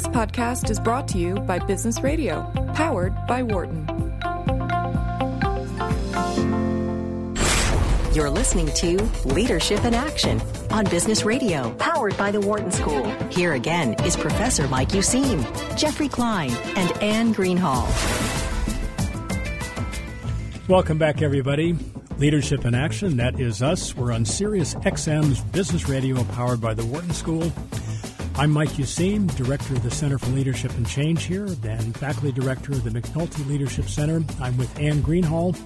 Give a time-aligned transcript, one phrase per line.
[0.00, 3.86] This podcast is brought to you by Business Radio, powered by Wharton.
[8.14, 10.40] You're listening to Leadership in Action
[10.70, 13.04] on Business Radio, powered by the Wharton School.
[13.28, 15.44] Here again is Professor Mike Useem,
[15.76, 17.86] Jeffrey Klein, and Anne Greenhalgh.
[20.66, 21.76] Welcome back, everybody.
[22.16, 23.94] Leadership in Action, that is us.
[23.94, 27.52] We're on Sirius XM's Business Radio, powered by the Wharton School.
[28.40, 32.72] I'm Mike Useem, Director of the Center for Leadership and Change here, and Faculty Director
[32.72, 34.24] of the McNulty Leadership Center.
[34.40, 35.58] I'm with Anne Greenhalgh,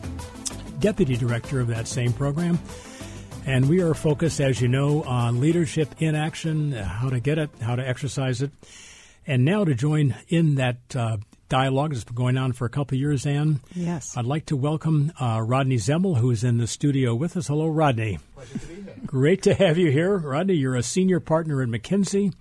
[0.80, 2.58] Deputy Director of that same program.
[3.46, 7.48] And we are focused, as you know, on leadership in action, how to get it,
[7.60, 8.50] how to exercise it.
[9.24, 11.18] And now to join in that uh,
[11.54, 13.60] dialogue that's been going on for a couple of years, Anne.
[13.76, 14.16] Yes.
[14.16, 17.46] I'd like to welcome uh, Rodney Zemmel, who is in the studio with us.
[17.46, 18.18] Hello, Rodney.
[18.34, 18.94] Pleasure to be here.
[19.06, 20.16] Great to have you here.
[20.16, 22.34] Rodney, you're a senior partner at McKinsey,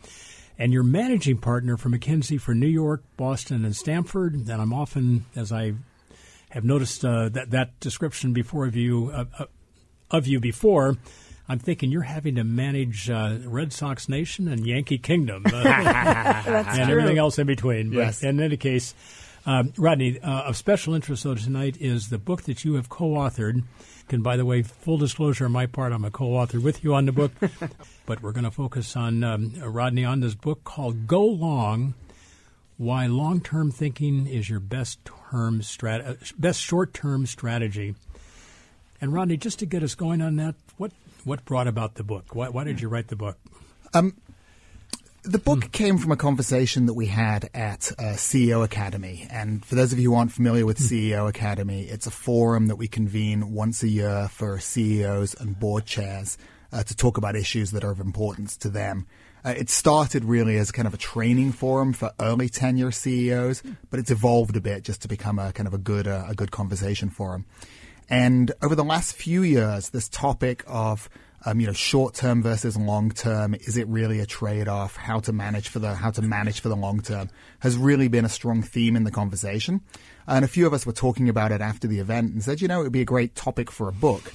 [0.57, 4.33] and you're managing partner for McKinsey for New York, Boston, and Stamford.
[4.33, 5.73] And I'm often, as I
[6.49, 9.45] have noticed uh, that, that description before of you, uh, uh,
[10.09, 10.97] of you before,
[11.49, 16.89] I'm thinking you're having to manage uh, Red Sox Nation and Yankee Kingdom uh, and
[16.89, 17.89] everything else in between.
[17.89, 18.23] But Yes.
[18.23, 18.95] in any case,
[19.45, 23.63] um, Rodney, uh, of special interest though tonight is the book that you have co-authored.
[24.09, 27.05] And by the way, full disclosure on my part, I'm a co-author with you on
[27.05, 27.31] the book.
[28.05, 31.93] but we're going to focus on um, Rodney on this book called "Go Long."
[32.77, 34.99] Why long-term thinking is your best
[35.31, 37.95] term strat- uh, best short-term strategy.
[38.99, 40.55] And Rodney, just to get us going on that,
[41.25, 42.35] what brought about the book?
[42.35, 43.37] Why, why did you write the book?
[45.25, 49.25] The book came from a conversation that we had at uh, CEO Academy.
[49.29, 52.75] And for those of you who aren't familiar with CEO Academy, it's a forum that
[52.75, 56.37] we convene once a year for CEOs and board chairs
[56.73, 59.07] uh, to talk about issues that are of importance to them.
[59.45, 64.01] Uh, it started really as kind of a training forum for early tenure CEOs, but
[64.01, 66.51] it's evolved a bit just to become a kind of a good uh, a good
[66.51, 67.45] conversation forum.
[68.09, 71.09] And over the last few years, this topic of
[71.45, 74.95] um, you know short term versus long term is it really a trade off?
[74.95, 78.25] How to manage for the how to manage for the long term has really been
[78.25, 79.81] a strong theme in the conversation.
[80.27, 82.67] And a few of us were talking about it after the event and said, you
[82.67, 84.33] know, it would be a great topic for a book.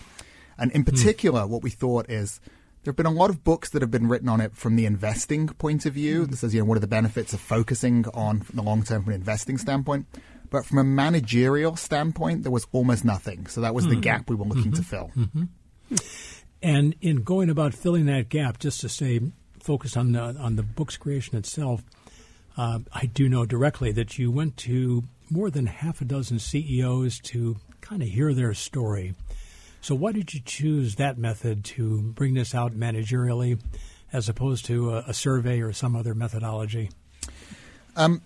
[0.59, 2.41] And in particular, what we thought is
[2.85, 4.87] there have been a lot of books that have been written on it from the
[4.87, 6.27] investing point of view.
[6.27, 9.13] This is, you know, what are the benefits of focusing on the long term from
[9.13, 10.07] an investing standpoint.
[10.51, 13.47] But from a managerial standpoint, there was almost nothing.
[13.47, 14.01] So that was the hmm.
[14.01, 14.83] gap we were looking to mm-hmm.
[14.83, 15.11] fill.
[15.17, 15.45] Mm-hmm.
[16.63, 19.21] And in going about filling that gap, just to stay
[19.61, 21.83] focused on the on the book's creation itself,
[22.57, 27.21] uh, I do know directly that you went to more than half a dozen CEOs
[27.21, 29.15] to kind of hear their story.
[29.81, 33.61] So why did you choose that method to bring this out managerially,
[34.13, 36.91] as opposed to a, a survey or some other methodology?
[37.95, 38.23] Um,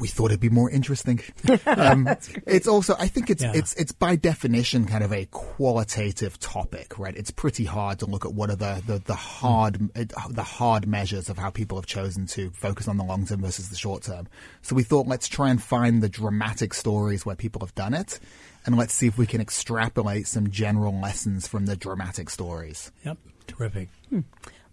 [0.00, 1.20] we thought it'd be more interesting.
[1.66, 2.08] Um,
[2.46, 3.52] it's also, I think it's Yeah.
[3.54, 7.16] it's it's by definition kind of a qualitative topic, right?
[7.16, 10.86] It's pretty hard to look at what are the the, the hard uh, the hard
[10.86, 14.02] measures of how people have chosen to focus on the long term versus the short
[14.04, 14.28] term.
[14.62, 18.20] So we thought let's try and find the dramatic stories where people have done it,
[18.66, 22.92] and let's see if we can extrapolate some general lessons from the dramatic stories.
[23.04, 23.88] Yep, terrific.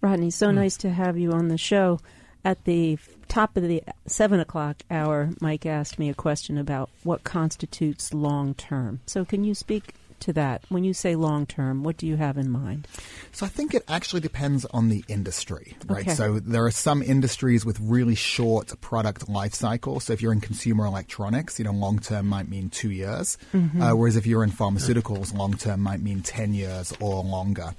[0.02, 2.00] Rodney, so nice to have you on the show.
[2.44, 2.97] At the
[3.28, 8.53] top of the seven o'clock hour, Mike asked me a question about what constitutes long
[8.56, 9.00] term.
[9.06, 10.63] So, can you speak to that?
[10.69, 12.88] When you say long term, what do you have in mind?
[13.31, 16.02] So I think it actually depends on the industry, right?
[16.02, 16.13] Okay.
[16.16, 20.06] So there are some industries with really short product life cycles.
[20.06, 23.91] So if you're in consumer electronics, you know, long term might mean two years, uh,
[23.91, 27.73] whereas if you're in pharmaceuticals, long term might mean ten years or longer.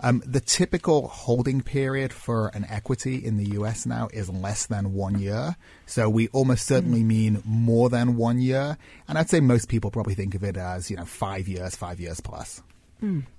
[0.00, 4.92] Um, the typical holding period for an equity in the US now is less than
[4.92, 5.56] one year.
[5.86, 8.76] So we almost certainly mean more than one year.
[9.08, 12.00] And I'd say most people probably think of it as, you know, five years, five
[12.00, 12.62] years plus.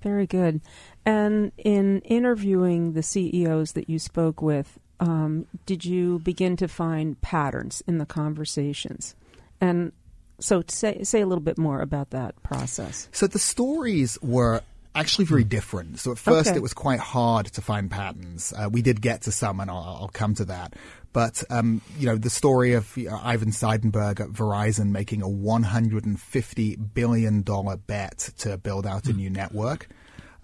[0.02, 0.60] Very good.
[1.04, 7.20] And in interviewing the CEOs that you spoke with, um, did you begin to find
[7.20, 9.14] patterns in the conversations?
[9.60, 9.92] And
[10.40, 13.08] so, say say a little bit more about that process.
[13.12, 14.62] So the stories were
[14.94, 15.98] actually very different.
[16.00, 16.56] So at first Okay.
[16.56, 18.52] it was quite hard to find patterns.
[18.56, 20.74] Uh, we did get to some, and I'll, I'll come to that.
[21.12, 25.28] But um, you know, the story of you know, Ivan Seidenberg at Verizon making a
[25.28, 29.88] 150 billion dollar bet to build out a new network.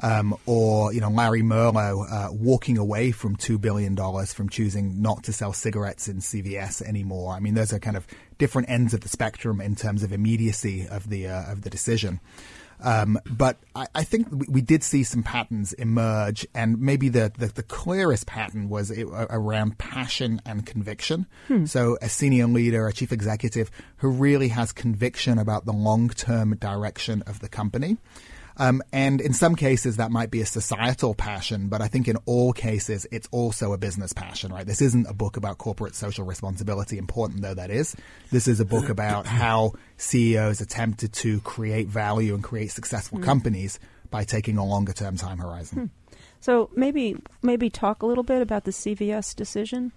[0.00, 5.00] Um, or you know Larry Merlo uh, walking away from two billion dollars from choosing
[5.00, 7.32] not to sell cigarettes in CVS anymore.
[7.32, 8.04] I mean, those are kind of
[8.36, 12.18] different ends of the spectrum in terms of immediacy of the uh, of the decision.
[12.80, 17.32] Um, but I, I think we, we, did see some patterns emerge, and maybe the,
[17.36, 21.26] the, the clearest pattern was it, uh, around passion and conviction.
[21.48, 21.66] Hmm.
[21.66, 26.56] So, a senior leader, a chief executive who really has conviction about the long term
[26.56, 27.96] direction of the company.
[28.56, 32.16] Um, and in some cases, that might be a societal passion, but I think in
[32.24, 34.66] all cases, it's also a business passion, right?
[34.66, 37.96] This isn't a book about corporate social responsibility, important though that is.
[38.30, 43.24] This is a book about how CEOs attempted to create value and create successful mm.
[43.24, 43.80] companies
[44.10, 45.78] by taking a longer term time horizon.
[45.78, 46.16] Hmm.
[46.38, 49.92] So maybe maybe talk a little bit about the CVS decision.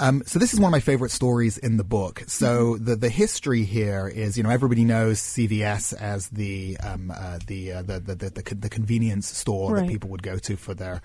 [0.00, 2.22] Um, so this is one of my favorite stories in the book.
[2.26, 2.84] So mm-hmm.
[2.84, 7.72] the the history here is, you know, everybody knows CVS as the um, uh, the,
[7.72, 9.80] uh, the, the, the the convenience store right.
[9.82, 11.02] that people would go to for their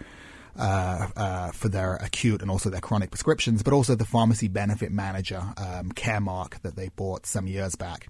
[0.58, 4.92] uh, uh, for their acute and also their chronic prescriptions, but also the pharmacy benefit
[4.92, 8.08] manager, um, Caremark, that they bought some years back.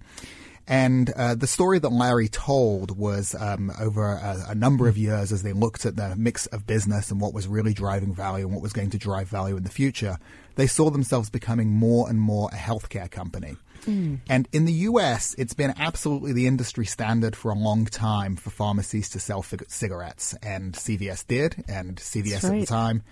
[0.66, 5.30] And uh, the story that Larry told was um, over a, a, number of years
[5.30, 8.54] as they looked at the mix of business and what was really driving value and
[8.54, 10.16] what was going to drive value in the future.
[10.56, 13.56] They saw themselves becoming more and more a healthcare company.
[13.86, 14.20] Mm.
[14.28, 18.50] And in the US, it's been absolutely the industry standard for a long time for
[18.50, 20.34] pharmacies to sell fig- cigarettes.
[20.42, 22.54] And CVS did, and CVS right.
[22.54, 23.02] at the time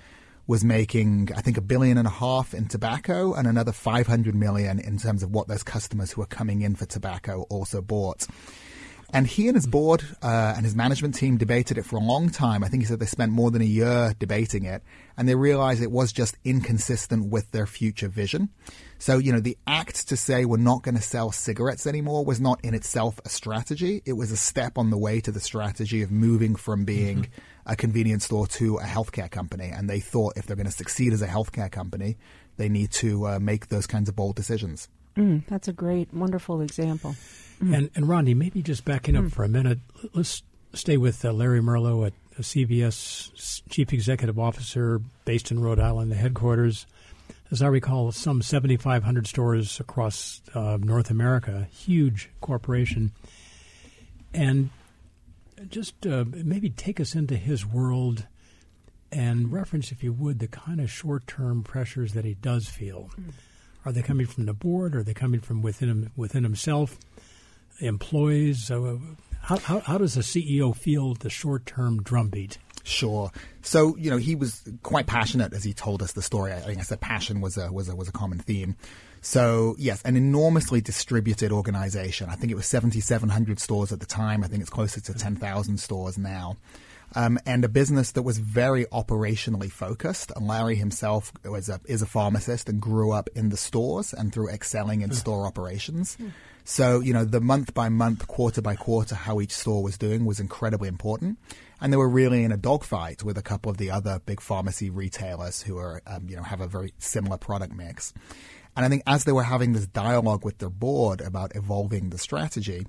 [0.47, 4.81] was making, I think, a billion and a half in tobacco and another 500 million
[4.81, 8.27] in terms of what those customers who are coming in for tobacco also bought.
[9.14, 12.31] And he and his board uh, and his management team debated it for a long
[12.31, 12.64] time.
[12.64, 14.82] I think he said they spent more than a year debating it,
[15.19, 18.49] and they realized it was just inconsistent with their future vision.
[18.99, 22.41] So, you know, the act to say we're not going to sell cigarettes anymore was
[22.41, 24.00] not in itself a strategy.
[24.06, 27.73] It was a step on the way to the strategy of moving from being mm-hmm.
[27.73, 29.69] a convenience store to a healthcare company.
[29.69, 32.17] And they thought if they're going to succeed as a healthcare company,
[32.56, 34.88] they need to uh, make those kinds of bold decisions.
[35.17, 37.15] Mm, that's a great, wonderful example.
[37.61, 37.77] Mm.
[37.77, 39.33] And and Rodney, maybe just backing up mm.
[39.33, 39.79] for a minute,
[40.15, 40.43] let's
[40.75, 46.17] stay with uh, Larry Merlo at CVS Chief Executive Officer based in Rhode Island, the
[46.17, 46.87] headquarters.
[47.51, 53.13] As I recall, some 7,500 stores across uh, North America, huge corporation.
[54.33, 54.71] And
[55.69, 58.27] just uh, maybe take us into his world
[59.11, 63.11] and reference, if you would, the kind of short term pressures that he does feel.
[63.21, 63.33] Mm.
[63.85, 64.97] Are they coming from the board?
[64.97, 66.97] Are they coming from within him, within himself?
[67.82, 68.70] Employees?
[68.70, 68.99] Uh,
[69.43, 72.58] how, how, how does a CEO feel the short term drumbeat?
[72.84, 73.31] Sure.
[73.62, 76.52] So you know he was quite passionate as he told us the story.
[76.52, 78.76] I think I said passion was a was a was a common theme.
[79.20, 82.29] So yes, an enormously distributed organization.
[82.29, 84.43] I think it was seventy seven hundred stores at the time.
[84.43, 86.56] I think it's closer to ten thousand stores now.
[87.14, 90.32] Um, and a business that was very operationally focused.
[90.35, 94.32] And Larry himself was a, is a pharmacist and grew up in the stores and
[94.32, 95.17] through excelling in hmm.
[95.17, 96.17] store operations.
[96.20, 96.32] Mm.
[96.64, 100.25] So, you know, the month by month, quarter by quarter, how each store was doing
[100.25, 101.38] was incredibly important.
[101.81, 104.88] And they were really in a dogfight with a couple of the other big pharmacy
[104.88, 108.15] retailers who are, um, you know, have a very similar product mix.
[108.76, 112.19] And I think as they were having this dialogue with their board about evolving the
[112.19, 112.87] strategy,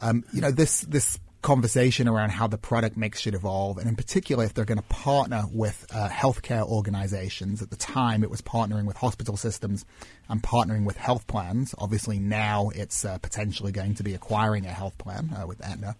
[0.00, 3.96] um, you know, this this conversation around how the product mix should evolve, and in
[3.96, 7.62] particular, if they're going to partner with uh, healthcare organizations.
[7.62, 9.84] At the time, it was partnering with hospital systems
[10.28, 11.74] and partnering with health plans.
[11.78, 15.96] Obviously, now it's uh, potentially going to be acquiring a health plan uh, with Aetna.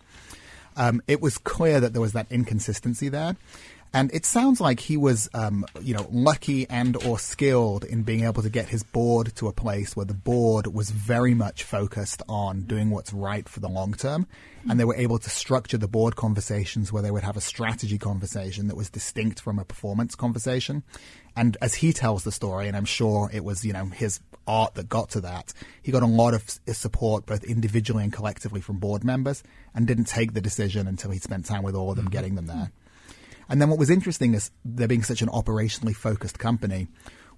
[0.76, 3.37] Um, it was clear that there was that inconsistency there.
[3.92, 8.25] And it sounds like he was, um, you know, lucky and or skilled in being
[8.25, 12.23] able to get his board to a place where the board was very much focused
[12.28, 14.28] on doing what's right for the long term.
[14.68, 17.99] And they were able to structure the board conversations where they would have a strategy
[17.99, 20.85] conversation that was distinct from a performance conversation.
[21.35, 24.75] And as he tells the story, and I'm sure it was, you know, his art
[24.75, 28.78] that got to that, he got a lot of support both individually and collectively from
[28.78, 29.42] board members
[29.75, 32.12] and didn't take the decision until he'd spent time with all of them mm-hmm.
[32.12, 32.70] getting them there.
[33.50, 36.88] And then what was interesting is there being such an operationally focused company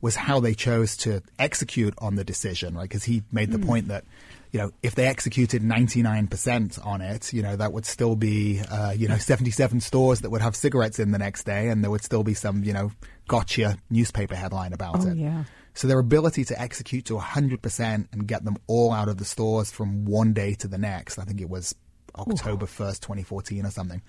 [0.02, 2.83] was how they chose to execute on the decision, right?
[2.83, 3.66] Because he made the mm.
[3.66, 4.04] point that,
[4.50, 8.92] you know, if they executed 99% on it, you know, that would still be, uh,
[8.97, 12.02] you know, 77 stores that would have cigarettes in the next day and there would
[12.02, 12.90] still be some, you know,
[13.28, 15.16] gotcha newspaper headline about oh, it.
[15.16, 15.45] Yeah.
[15.75, 19.71] So their ability to execute to 100% and get them all out of the stores
[19.71, 21.75] from one day to the next, I think it was
[22.16, 24.02] October 1st, 2014 or something,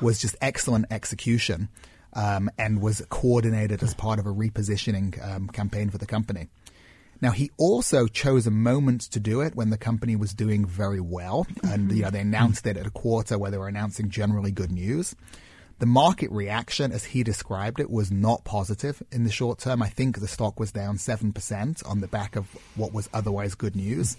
[0.00, 1.68] was just excellent execution
[2.14, 6.48] um, and was coordinated as part of a repositioning um, campaign for the company.
[7.20, 11.00] Now he also chose a moment to do it when the company was doing very
[11.00, 14.50] well, and you know they announced it at a quarter where they were announcing generally
[14.50, 15.14] good news.
[15.80, 19.82] The market reaction, as he described it, was not positive in the short term.
[19.82, 22.46] I think the stock was down seven percent on the back of
[22.76, 24.16] what was otherwise good news.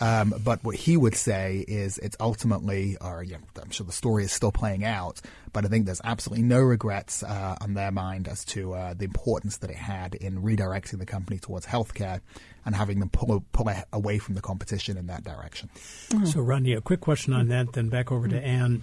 [0.00, 3.92] Um, but what he would say is it's ultimately, or you know, I'm sure the
[3.92, 5.20] story is still playing out,
[5.52, 9.04] but I think there's absolutely no regrets uh, on their mind as to uh, the
[9.04, 12.20] importance that it had in redirecting the company towards healthcare
[12.66, 15.70] and having them pull, pull away from the competition in that direction.
[16.08, 16.24] Mm-hmm.
[16.26, 18.82] So, Rodney, a quick question on that, then back over to Anne.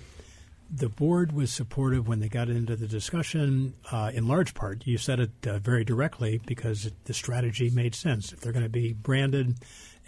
[0.73, 4.87] The board was supportive when they got into the discussion, uh, in large part.
[4.87, 8.31] You said it uh, very directly because the strategy made sense.
[8.31, 9.55] If they're going to be branded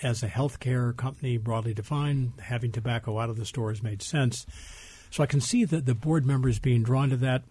[0.02, 4.46] as a healthcare company, broadly defined, having tobacco out of the stores made sense.
[5.12, 7.44] So I can see that the board members being drawn to that.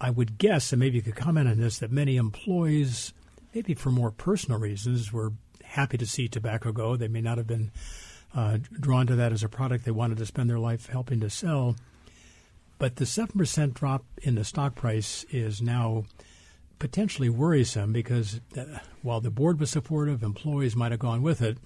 [0.00, 3.12] I would guess, and maybe you could comment on this, that many employees,
[3.54, 6.96] maybe for more personal reasons, were happy to see tobacco go.
[6.96, 7.70] They may not have been
[8.34, 11.30] uh, drawn to that as a product they wanted to spend their life helping to
[11.30, 11.76] sell.
[12.78, 16.04] But the 7% drop in the stock price is now
[16.82, 18.64] potentially worrisome because uh,
[19.02, 21.56] while the board was supportive, employees might have gone with it.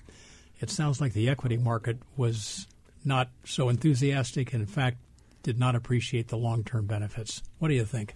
[0.61, 2.67] It sounds like the equity market was
[3.03, 4.99] not so enthusiastic and, in fact,
[5.43, 7.43] did not appreciate the long term benefits.
[7.59, 8.15] What do you think?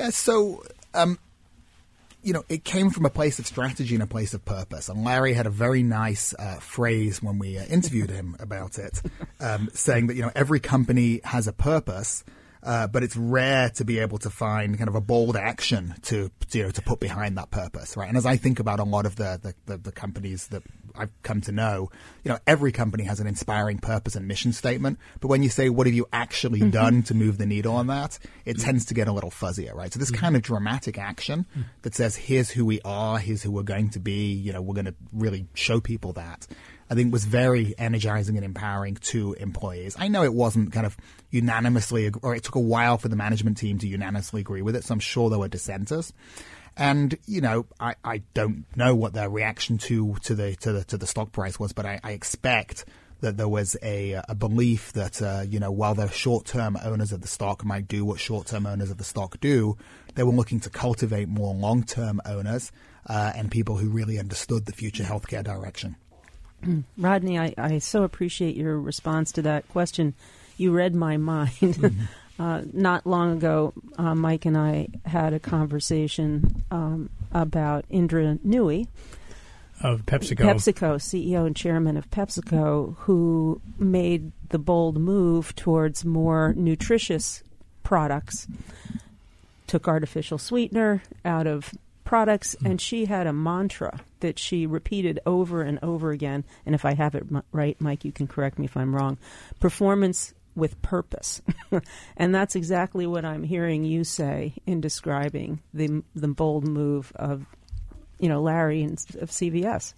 [0.00, 0.64] Yeah, so
[0.94, 1.16] um,
[2.24, 4.88] you know, it came from a place of strategy and a place of purpose.
[4.88, 9.00] And Larry had a very nice uh, phrase when we uh, interviewed him about it,
[9.38, 12.24] um, saying that, you know, every company has a purpose.
[12.62, 16.30] Uh, but it's rare to be able to find kind of a bold action to
[16.52, 18.08] you know to put behind that purpose, right?
[18.08, 20.62] And as I think about a lot of the the, the, the companies that
[20.98, 21.90] I've come to know,
[22.24, 24.98] you know, every company has an inspiring purpose and mission statement.
[25.20, 26.70] But when you say, what have you actually mm-hmm.
[26.70, 29.92] done to move the needle on that, it tends to get a little fuzzier, right?
[29.92, 30.20] So this mm-hmm.
[30.20, 31.64] kind of dramatic action mm.
[31.82, 34.74] that says, here's who we are, here's who we're going to be, you know, we're
[34.74, 36.46] going to really show people that.
[36.88, 39.96] I think was very energizing and empowering to employees.
[39.98, 40.96] I know it wasn't kind of
[41.30, 44.84] unanimously, or it took a while for the management team to unanimously agree with it,
[44.84, 46.12] so I'm sure there were dissenters.
[46.76, 50.84] And you know, I, I don't know what their reaction to to the to the
[50.84, 52.84] to the stock price was, but I, I expect
[53.20, 57.22] that there was a, a belief that uh, you know while the short-term owners of
[57.22, 59.76] the stock might do what short-term owners of the stock do,
[60.14, 62.70] they were looking to cultivate more long-term owners
[63.06, 65.96] uh, and people who really understood the future healthcare direction.
[66.98, 70.14] Rodney, I, I so appreciate your response to that question.
[70.56, 71.52] You read my mind.
[71.60, 72.04] Mm-hmm.
[72.38, 78.88] Uh, not long ago, uh, Mike and I had a conversation um, about Indra Nooyi
[79.80, 80.38] of PepsiCo.
[80.38, 87.42] PepsiCo, CEO and chairman of PepsiCo, who made the bold move towards more nutritious
[87.82, 88.46] products,
[89.66, 91.72] took artificial sweetener out of
[92.06, 92.70] products, mm.
[92.70, 96.44] and she had a mantra that she repeated over and over again.
[96.64, 99.18] And if I have it right, Mike, you can correct me if I'm wrong.
[99.60, 101.42] Performance with purpose.
[102.16, 107.44] and that's exactly what I'm hearing you say in describing the the bold move of
[108.18, 109.92] you know Larry and, of CVS.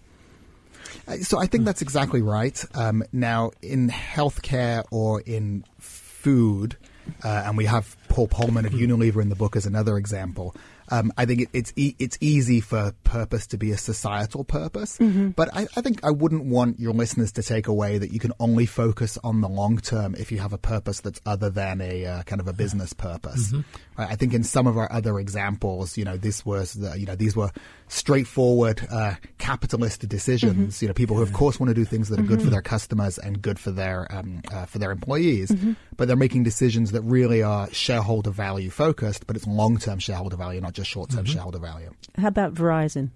[1.22, 2.62] So I think that's exactly right.
[2.74, 6.76] Um, now, in healthcare or in food,
[7.24, 10.54] uh, and we have Paul Polman of Unilever in the book as another example.
[10.90, 14.98] Um, I think it, it's e- it's easy for purpose to be a societal purpose,
[14.98, 15.28] mm-hmm.
[15.30, 18.32] but I, I, think I wouldn't want your listeners to take away that you can
[18.40, 22.06] only focus on the long term if you have a purpose that's other than a
[22.06, 23.48] uh, kind of a business purpose.
[23.48, 23.60] Mm-hmm.
[24.00, 24.10] Right?
[24.10, 27.16] I think in some of our other examples, you know, this was the, you know
[27.16, 27.50] these were
[27.88, 30.76] straightforward uh, capitalist decisions.
[30.76, 30.84] Mm-hmm.
[30.84, 32.52] You know, people who of course want to do things that are good for mm-hmm.
[32.52, 35.72] their customers and good for their um, uh, for their employees, mm-hmm.
[35.96, 40.36] but they're making decisions that really are shareholder value focused, but it's long term shareholder
[40.36, 41.32] value, not just short term mm-hmm.
[41.32, 41.92] shareholder value.
[42.16, 43.10] How about Verizon?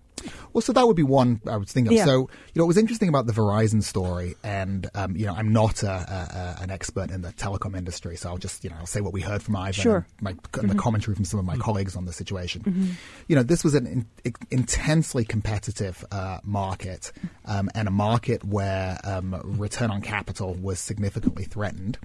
[0.52, 1.96] Well, so that would be one I was thinking of.
[1.96, 2.04] Yeah.
[2.04, 5.52] So, you know, what was interesting about the Verizon story, and, um, you know, I'm
[5.52, 8.86] not a, a, an expert in the telecom industry, so I'll just, you know, I'll
[8.86, 9.96] say what we heard from Ivan sure.
[9.96, 10.68] and, my, mm-hmm.
[10.68, 11.62] the commentary from some of my mm-hmm.
[11.62, 12.62] colleagues on the situation.
[12.62, 12.90] Mm-hmm.
[13.26, 17.10] You know, this was an in, intensely competitive uh, market
[17.46, 21.98] um, and a market where um, return on capital was significantly threatened.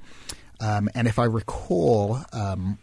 [0.60, 2.80] Um, and if I recall, um,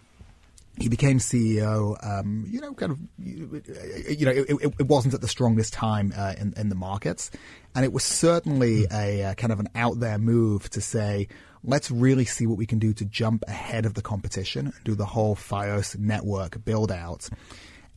[0.78, 1.96] he became CEO.
[2.04, 6.34] Um, you know, kind of, you know, it, it, wasn't at the strongest time uh,
[6.38, 7.30] in, in the markets,
[7.74, 8.94] and it was certainly hmm.
[8.94, 11.28] a, a uh, kind of an out there move to say,
[11.64, 15.06] let's really see what we can do to jump ahead of the competition do the
[15.06, 17.28] whole FiOS network build out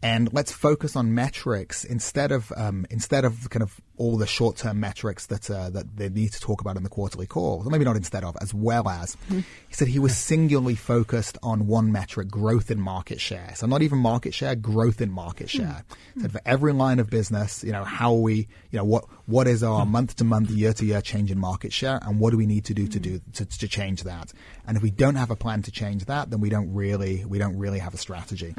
[0.02, 4.58] and let's focus on metrics instead of um, instead of kind of all the short
[4.58, 7.70] term metrics that uh, that they need to talk about in the quarterly calls, or
[7.70, 9.40] maybe not instead of, as well as mm-hmm.
[9.40, 13.52] he said he was singularly focused on one metric: growth in market share.
[13.56, 15.84] So not even market share, growth in market share.
[15.90, 16.22] Mm-hmm.
[16.22, 19.64] Said for every line of business, you know how we, you know what what is
[19.64, 22.46] our month to month, year to year change in market share, and what do we
[22.46, 22.92] need to do mm-hmm.
[22.92, 24.32] to do to, to change that?
[24.66, 27.38] And if we don't have a plan to change that, then we don't really we
[27.38, 28.54] don't really have a strategy.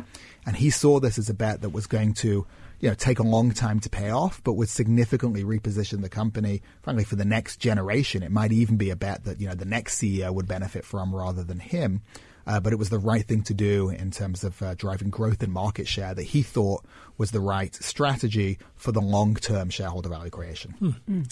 [0.46, 2.46] And he saw this as a bet that was going to
[2.80, 6.62] you know take a long time to pay off, but would significantly reposition the company,
[6.82, 8.22] frankly, for the next generation.
[8.22, 11.14] It might even be a bet that you know the next CEO would benefit from
[11.14, 12.02] rather than him.
[12.46, 15.42] Uh, but it was the right thing to do in terms of uh, driving growth
[15.42, 16.82] and market share that he thought
[17.18, 20.70] was the right strategy for the long term shareholder value creation.
[21.06, 21.22] Hmm.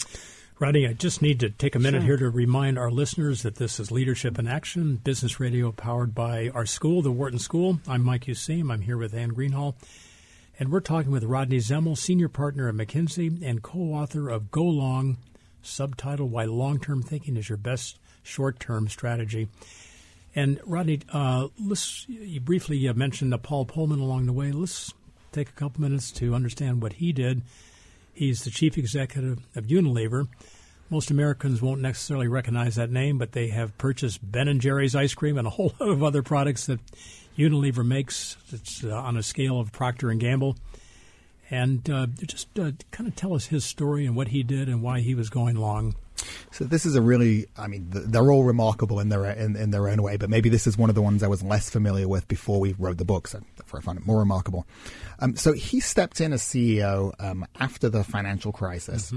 [0.59, 2.07] Rodney, I just need to take a minute Sure.
[2.07, 6.49] here to remind our listeners that this is Leadership in Action, business radio powered by
[6.49, 7.79] our school, the Wharton School.
[7.87, 8.71] I'm Mike Useem.
[8.71, 9.75] I'm here with Anne Greenhalgh.
[10.59, 14.63] And we're talking with Rodney Zemmel, senior partner at McKinsey and co author of Go
[14.63, 15.17] Long,
[15.61, 19.49] subtitle Why Long Term Thinking is Your Best Short Term Strategy.
[20.33, 24.51] And Rodney, uh, let's, you briefly mentioned Paul Polman along the way.
[24.51, 24.93] Let's
[25.31, 27.43] take a couple minutes to understand what he did.
[28.13, 30.27] He's the chief executive of Unilever.
[30.89, 35.13] Most Americans won't necessarily recognize that name, but they have purchased Ben and Jerry's ice
[35.13, 36.79] cream and a whole lot of other products that
[37.37, 38.37] Unilever makes.
[38.51, 40.55] It's uh, on a scale of Procter and Gamble.
[41.49, 44.81] And uh, just uh, kind of tell us his story and what he did and
[44.81, 45.95] why he was going long.
[46.51, 49.87] So this is a really, I mean, they're all remarkable in their in, in their
[49.87, 52.27] own way, but maybe this is one of the ones I was less familiar with
[52.27, 54.65] before we wrote the book, so therefore I find it more remarkable.
[55.19, 59.11] Um, so he stepped in as CEO um, after the financial crisis,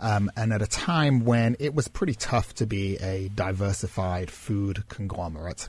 [0.00, 4.84] um, and at a time when it was pretty tough to be a diversified food
[4.88, 5.68] conglomerate.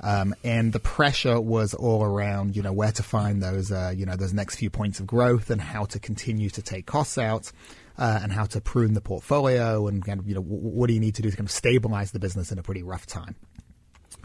[0.00, 4.06] Um, and the pressure was all around, you know, where to find those, uh, you
[4.06, 7.50] know, those next few points of growth and how to continue to take costs out
[7.98, 10.94] uh, and how to prune the portfolio and kind of, you know, w- what do
[10.94, 13.34] you need to do to kind of stabilize the business in a pretty rough time.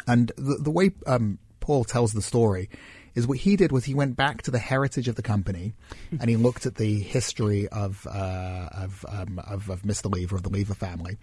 [0.08, 2.70] And the, the way um, Paul tells the story
[3.16, 5.74] is what he did was he went back to the heritage of the company
[6.20, 10.12] and he looked at the history of uh, of, um, of of Mr.
[10.12, 11.18] Lever of the Lever family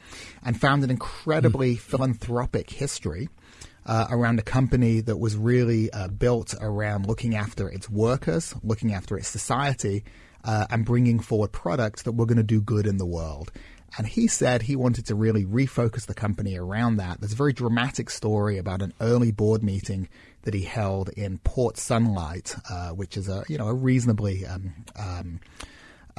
[0.45, 3.28] and found an incredibly philanthropic history
[3.87, 8.92] uh, around a company that was really uh, built around looking after its workers, looking
[8.92, 10.04] after its society,
[10.44, 13.50] uh, and bringing forward products that were going to do good in the world.
[13.99, 17.20] And he said he wanted to really refocus the company around that.
[17.20, 20.09] There's a very dramatic story about an early board meeting
[20.42, 24.73] that he held in Port Sunlight, uh, which is a you know a reasonably um,
[24.97, 25.40] um,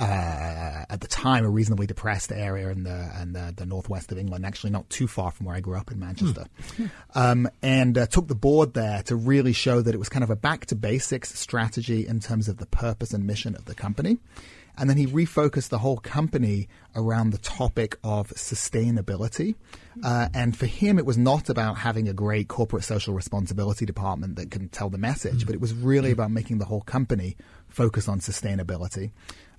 [0.01, 4.17] uh, at the time a reasonably depressed area in the in the, the northwest of
[4.17, 6.47] England, actually not too far from where I grew up in Manchester,
[7.13, 10.31] um, and uh, took the board there to really show that it was kind of
[10.31, 14.17] a back to basics strategy in terms of the purpose and mission of the company.
[14.77, 19.55] And then he refocused the whole company around the topic of sustainability.
[20.01, 24.37] Uh, and for him, it was not about having a great corporate social responsibility department
[24.37, 27.35] that can tell the message, but it was really about making the whole company
[27.67, 29.11] focus on sustainability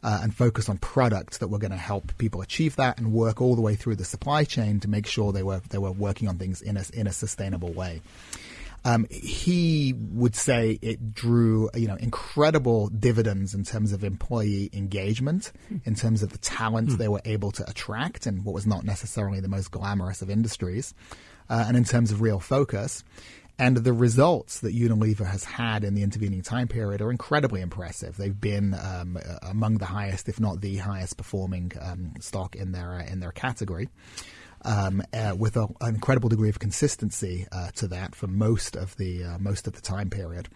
[0.02, 3.40] uh, and focus on products that were going to help people achieve that and work
[3.40, 6.28] all the way through the supply chain to make sure they were they were working
[6.28, 8.00] on things in a in a sustainable way.
[8.84, 15.52] Um, he would say it drew, you know, incredible dividends in terms of employee engagement,
[15.84, 19.38] in terms of the talent they were able to attract, and what was not necessarily
[19.38, 20.94] the most glamorous of industries,
[21.48, 23.04] uh, and in terms of real focus.
[23.58, 28.16] And the results that Unilever has had in the intervening time period are incredibly impressive.
[28.16, 32.98] They've been um, among the highest, if not the highest, performing um, stock in their
[32.98, 33.88] in their category
[34.64, 38.96] um, uh, with a, an incredible degree of consistency uh, to that for most of
[38.96, 40.48] the uh, most of the time period,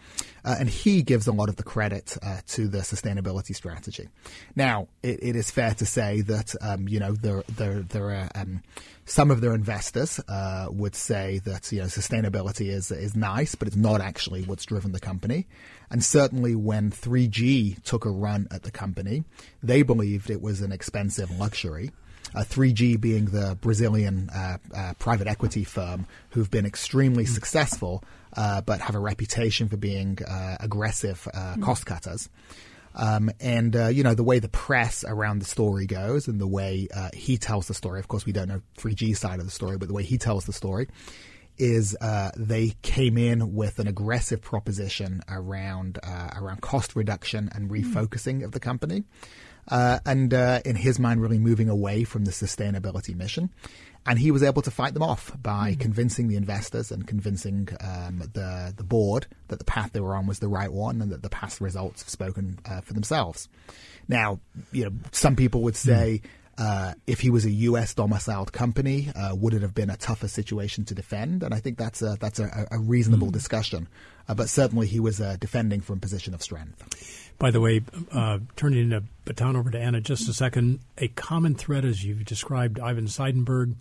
[0.44, 4.08] uh, and he gives a lot of the credit uh, to the sustainability strategy.
[4.54, 8.28] Now, it, it is fair to say that um, you know there there there are.
[8.34, 8.62] Um,
[9.08, 13.68] some of their investors uh, would say that you know sustainability is is nice, but
[13.68, 15.46] it's not actually what's driven the company.
[15.90, 19.22] And certainly, when 3G took a run at the company,
[19.62, 21.92] they believed it was an expensive luxury
[22.34, 28.02] uh, 3G being the Brazilian uh, uh, private equity firm who've been extremely successful,
[28.36, 32.28] uh, but have a reputation for being uh, aggressive uh, cost cutters.
[32.96, 36.46] Um, and uh, you know the way the press around the story goes, and the
[36.46, 38.00] way uh, he tells the story.
[38.00, 40.46] Of course, we don't know 3G side of the story, but the way he tells
[40.46, 40.88] the story
[41.58, 47.70] is uh, they came in with an aggressive proposition around uh, around cost reduction and
[47.70, 49.04] refocusing of the company,
[49.68, 53.50] uh, and uh, in his mind, really moving away from the sustainability mission.
[54.08, 58.18] And he was able to fight them off by convincing the investors and convincing um,
[58.32, 61.22] the the board that the path they were on was the right one, and that
[61.22, 63.48] the past results have spoken uh, for themselves.
[64.06, 64.38] Now,
[64.70, 66.22] you know, some people would say.
[66.58, 67.92] Uh, if he was a U.S.
[67.92, 71.42] domiciled company, uh, would it have been a tougher situation to defend?
[71.42, 73.88] And I think that's a that's a, a reasonable discussion.
[74.26, 77.25] Uh, but certainly, he was uh, defending from a position of strength.
[77.38, 81.54] By the way, uh, turning the baton over to Anna just a second, a common
[81.54, 83.74] thread, as you've described, Ivan Seidenberg,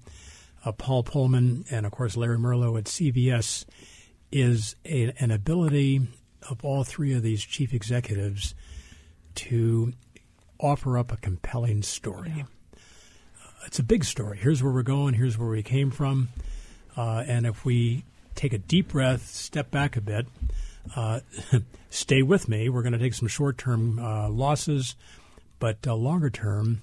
[0.66, 3.66] uh, Paul Polman, and of course Larry Merlo at CVS,
[4.32, 6.02] is a, an ability
[6.50, 8.56] of all three of these chief executives
[9.36, 9.94] to
[10.60, 12.34] offer up a compelling story.
[12.36, 12.44] Yeah.
[12.74, 14.38] Uh, it's a big story.
[14.38, 15.14] Here's where we're going.
[15.14, 16.30] Here's where we came from.
[16.98, 18.04] Uh, and if we
[18.36, 20.28] take a deep breath, step back a bit,
[20.96, 21.20] uh,
[21.90, 22.70] stay with me.
[22.70, 24.96] We're going to take some short term uh, losses,
[25.60, 26.82] but uh, longer term,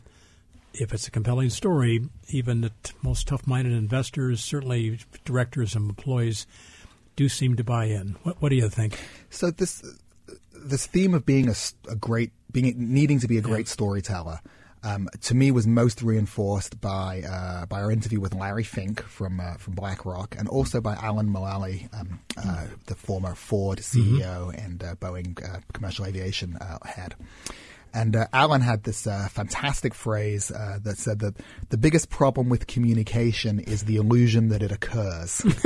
[0.74, 5.88] if it's a compelling story, even the t- most tough minded investors, certainly directors and
[5.90, 6.46] employees,
[7.16, 8.16] do seem to buy in.
[8.22, 8.98] What, what do you think?
[9.30, 9.84] So this
[10.54, 11.54] this theme of being a,
[11.90, 13.72] a great being needing to be a great yeah.
[13.72, 14.40] storyteller
[14.82, 19.40] um, to me was most reinforced by uh, by our interview with Larry Fink from
[19.40, 24.58] uh, from BlackRock and also by Alan Mulally, um, uh, the former Ford CEO mm-hmm.
[24.58, 27.14] and uh, Boeing uh, commercial aviation uh, head.
[27.94, 31.34] And uh, Alan had this uh, fantastic phrase uh, that said that
[31.68, 35.38] the biggest problem with communication is the illusion that it occurs.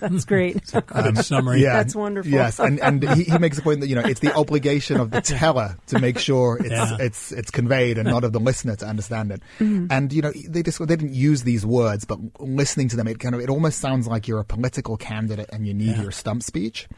[0.00, 0.54] That's great.
[0.54, 1.62] that's a um, summary.
[1.62, 2.30] Yeah, That's wonderful.
[2.30, 5.10] Yes, and and he, he, makes a point that you know it's the obligation of
[5.10, 6.96] the teller to make sure it's yeah.
[7.00, 9.42] it's it's conveyed and not of the listener to understand it.
[9.58, 9.86] Mm-hmm.
[9.90, 13.18] And you know they just they didn't use these words, but listening to them, it
[13.18, 16.02] kind of it almost sounds like you're a political candidate and you need yeah.
[16.02, 16.88] your stump speech.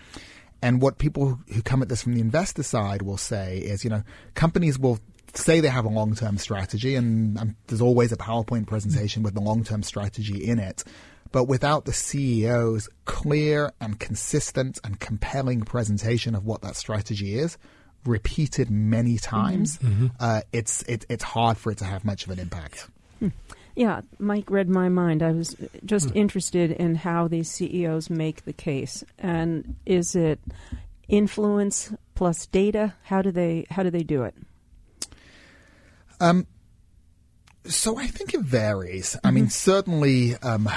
[0.62, 3.90] And what people who come at this from the investor side will say is, you
[3.90, 4.02] know,
[4.34, 4.98] companies will
[5.34, 9.34] say they have a long term strategy, and um, there's always a PowerPoint presentation with
[9.34, 10.84] the long term strategy in it.
[11.32, 17.56] But without the CEO's clear and consistent and compelling presentation of what that strategy is,
[18.04, 20.08] repeated many times, mm-hmm.
[20.18, 22.88] uh, it's it, it's hard for it to have much of an impact.
[23.80, 25.22] Yeah, Mike read my mind.
[25.22, 26.18] I was just hmm.
[26.18, 30.38] interested in how these CEOs make the case, and is it
[31.08, 32.92] influence plus data?
[33.04, 34.34] How do they how do they do it?
[36.20, 36.46] Um,
[37.64, 39.10] so I think it varies.
[39.10, 39.26] Mm-hmm.
[39.26, 39.50] I mean, mm-hmm.
[39.50, 40.68] certainly, um,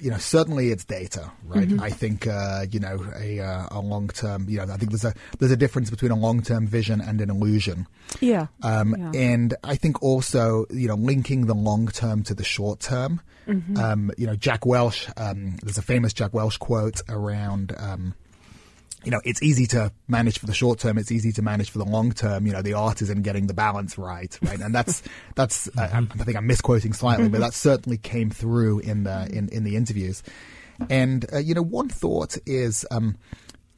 [0.00, 1.68] you know, certainly it's data, right?
[1.68, 1.80] Mm-hmm.
[1.80, 5.04] I think, uh, you know, a, uh, a long term, you know, I think there's
[5.04, 7.86] a there's a difference between a long term vision and an illusion.
[8.20, 8.48] Yeah.
[8.62, 9.12] Um, yeah.
[9.14, 13.20] And I think also, you know, linking the long term to the short term.
[13.46, 13.76] Mm-hmm.
[13.76, 15.08] Um, you know, Jack Welch.
[15.16, 17.74] Um, there's a famous Jack Welch quote around.
[19.04, 20.98] You know, it's easy to manage for the short term.
[20.98, 22.46] It's easy to manage for the long term.
[22.46, 24.60] You know, the art is in getting the balance right, right?
[24.60, 25.02] And that's
[25.34, 25.68] that's.
[25.76, 29.64] Uh, I think I'm misquoting slightly, but that certainly came through in the in, in
[29.64, 30.22] the interviews.
[30.88, 32.86] And uh, you know, one thought is.
[32.90, 33.16] Um,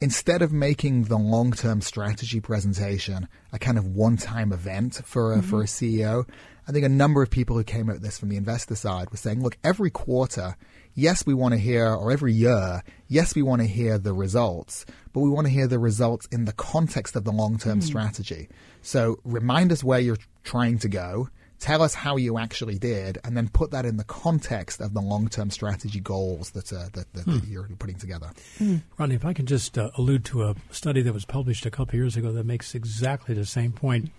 [0.01, 5.33] instead of making the long term strategy presentation a kind of one time event for
[5.33, 5.49] a, mm-hmm.
[5.49, 6.27] for a CEO,
[6.67, 9.17] I think a number of people who came at this from the investor side were
[9.17, 10.57] saying, look, every quarter
[10.95, 14.85] yes, we want to hear, or every year, yes, we want to hear the results,
[15.13, 17.83] but we want to hear the results in the context of the long term mm.
[17.83, 18.49] strategy.
[18.81, 21.29] So remind us where you're trying to go.
[21.57, 24.99] Tell us how you actually did, and then put that in the context of the
[24.99, 27.51] long-term strategy goals that uh, that, that, that, hmm.
[27.51, 28.29] you're putting together.
[28.59, 28.83] Mm.
[28.97, 31.95] Ronnie, if I can just uh, allude to a study that was published a couple
[31.95, 34.11] years ago that makes exactly the same point.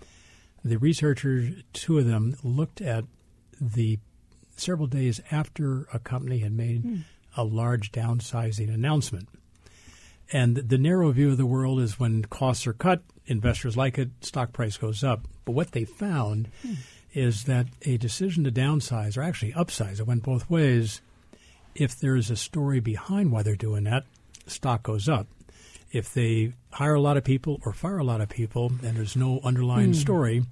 [0.65, 3.05] The researchers, two of them, looked at
[3.61, 3.99] the
[4.59, 7.03] several days after a company had made mm.
[7.35, 9.29] a large downsizing announcement.
[10.31, 14.09] And the narrow view of the world is when costs are cut, investors like it,
[14.21, 15.21] stock price goes up.
[15.45, 16.77] But what they found mm.
[17.13, 21.01] is that a decision to downsize or actually upsize, it went both ways.
[21.75, 24.03] If there's a story behind why they're doing that,
[24.47, 25.27] stock goes up.
[25.91, 29.15] If they hire a lot of people or fire a lot of people and there's
[29.15, 29.95] no underlying mm.
[29.95, 30.43] story,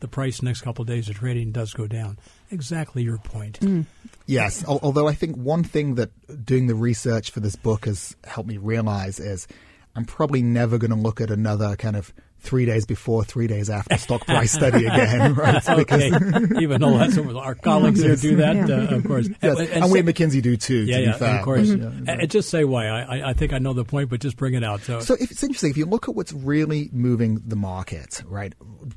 [0.00, 2.18] the price next couple of days of trading does go down.
[2.50, 3.60] Exactly your point.
[3.60, 3.86] Mm.
[4.26, 6.10] Yes, although I think one thing that
[6.44, 9.46] doing the research for this book has helped me realize is
[9.94, 13.70] I'm probably never going to look at another kind of three days before, three days
[13.70, 15.68] after stock price study again, right?
[15.68, 16.08] okay.
[16.60, 18.74] Even though that's what our colleagues here do that, yeah.
[18.74, 19.28] uh, of course.
[19.42, 19.58] Yes.
[19.58, 20.84] And, and, and we at McKinsey do too.
[20.84, 21.68] Yeah, to yeah, of course.
[21.68, 22.08] Mm-hmm.
[22.08, 22.86] And just say why.
[22.86, 24.82] I, I think I know the point, but just bring it out.
[24.82, 28.54] So, so if it's interesting, if you look at what's really moving the market, right,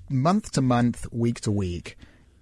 [0.10, 1.98] month to month, week to week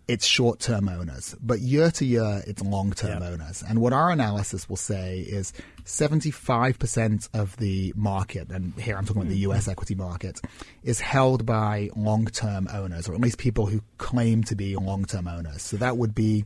[0.08, 3.32] it's short term owners, but year to year, it's long term yep.
[3.34, 3.64] owners.
[3.68, 5.52] And what our analysis will say is
[5.84, 10.40] 75% of the market, and here I'm talking about the US equity market,
[10.84, 15.04] is held by long term owners, or at least people who claim to be long
[15.04, 15.62] term owners.
[15.62, 16.46] So that would be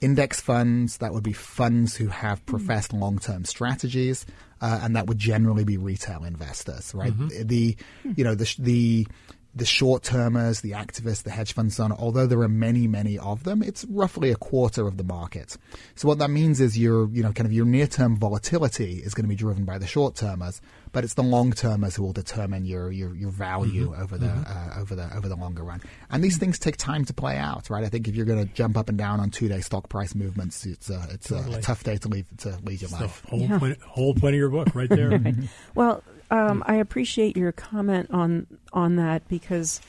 [0.00, 4.24] index funds, that would be funds who have professed long term strategies.
[4.60, 7.12] Uh, and that would generally be retail investors, right?
[7.12, 7.46] Mm-hmm.
[7.48, 7.76] The,
[8.16, 9.06] you know, the, the
[9.56, 13.18] the short termers, the activists, the hedge funds, so on, although there are many, many
[13.18, 15.56] of them, it's roughly a quarter of the market.
[15.94, 19.14] So what that means is your, you know, kind of your near term volatility is
[19.14, 22.12] going to be driven by the short termers, but it's the long termers who will
[22.12, 24.02] determine your your, your value mm-hmm.
[24.02, 24.78] over the mm-hmm.
[24.78, 25.80] uh, over the over the longer run.
[26.10, 27.84] And these things take time to play out, right?
[27.84, 30.14] I think if you're going to jump up and down on two day stock price
[30.14, 31.56] movements, it's a, it's totally.
[31.56, 33.22] a, a, tough day to leave to lead your life.
[33.28, 33.58] whole, yeah.
[33.58, 35.20] point, whole point of your book right there.
[35.74, 39.80] well, um, I appreciate your comment on on that because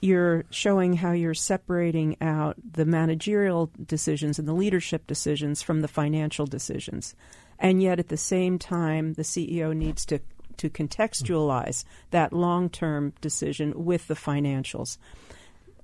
[0.00, 5.88] you're showing how you're separating out the managerial decisions and the leadership decisions from the
[5.88, 7.14] financial decisions.
[7.58, 10.20] And yet at the same time, the CEO needs to,
[10.58, 14.98] to contextualize that long term decision with the financials.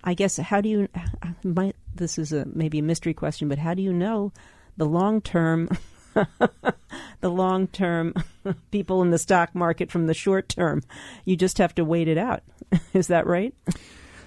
[0.04, 0.88] I guess, how do you,
[1.42, 4.32] might, this is a, maybe a mystery question, but how do you know
[4.76, 5.68] the long term?
[7.20, 8.14] the long term
[8.70, 10.82] people in the stock market from the short term.
[11.24, 12.42] You just have to wait it out.
[12.92, 13.54] Is that right?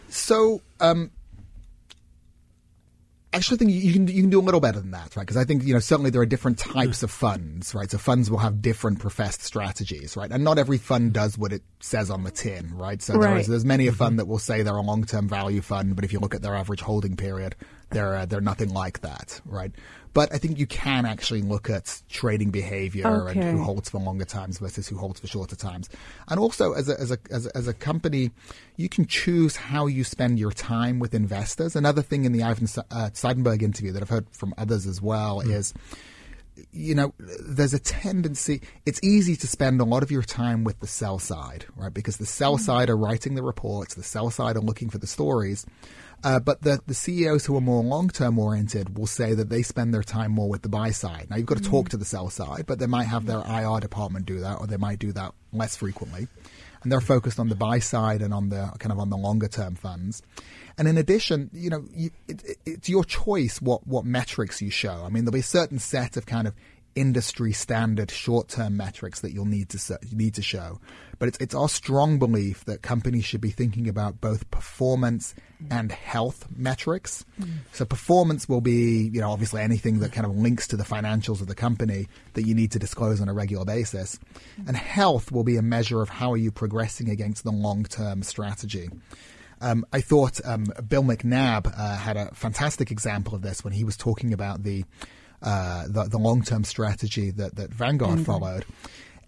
[0.10, 1.12] So, um,
[3.36, 5.24] actually think you can you can do a little better than that, right?
[5.24, 7.89] Because I think you know certainly there are different types of funds, right?
[7.89, 10.32] So funds will have different professed strategies, right?
[10.32, 13.02] And not every fund does what it says on the tin, right?
[13.02, 13.30] So right.
[13.30, 15.95] there is, there's many a fund that will say they're a long term value fund,
[15.95, 17.56] but if you look at their average holding period,
[17.89, 19.71] they're uh, they're nothing like that, right?
[20.13, 23.38] But I think you can actually look at trading behavior okay.
[23.38, 25.89] and who holds for longer times versus who holds for shorter times.
[26.30, 28.32] And also, as a, as a, as a, as a company,
[28.78, 31.76] you can choose how you spend your time with investors.
[31.76, 35.41] Another thing in the Ivan uh, Seidenberg interview that I've heard from others as well
[35.41, 35.54] mm.
[35.54, 35.74] is
[36.72, 40.80] you know, there's a tendency, it's easy to spend a lot of your time with
[40.80, 41.94] the sell side, right?
[41.94, 42.63] Because the sell mm-hmm.
[42.63, 45.65] side are writing the reports, the sell side are looking for the stories.
[46.24, 49.62] Uh, but the, the CEOs who are more long term oriented will say that they
[49.62, 51.28] spend their time more with the buy side.
[51.30, 51.91] Now, you've got to talk mm-hmm.
[51.91, 53.74] to the sell side, but they might have their mm-hmm.
[53.74, 56.28] IR department do that, or they might do that less frequently.
[56.82, 59.48] And they're focused on the buy side and on the kind of on the longer
[59.48, 60.22] term funds.
[60.77, 64.69] And in addition, you know, you, it, it, it's your choice what, what metrics you
[64.69, 65.03] show.
[65.05, 66.53] I mean, there'll be a certain set of kind of
[66.95, 70.79] industry standard short term metrics that you'll need to need to show.
[71.19, 75.35] But it's it's our strong belief that companies should be thinking about both performance
[75.69, 77.25] and health metrics.
[77.39, 77.49] Mm.
[77.71, 81.41] So performance will be, you know, obviously anything that kind of links to the financials
[81.41, 84.19] of the company that you need to disclose on a regular basis.
[84.59, 84.69] Mm.
[84.69, 88.23] And health will be a measure of how are you progressing against the long term
[88.23, 88.89] strategy.
[89.65, 93.84] Um, I thought um, Bill McNabb uh, had a fantastic example of this when he
[93.84, 94.86] was talking about the
[95.41, 98.23] uh, the, the long term strategy that, that Vanguard mm-hmm.
[98.23, 98.65] followed.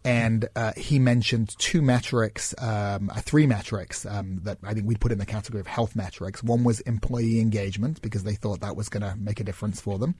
[0.06, 5.02] And uh, he mentioned two metrics, um, uh, three metrics um, that I think we'd
[5.02, 6.44] put in the category of health metrics.
[6.44, 9.98] One was employee engagement because they thought that was going to make a difference for
[9.98, 10.16] them.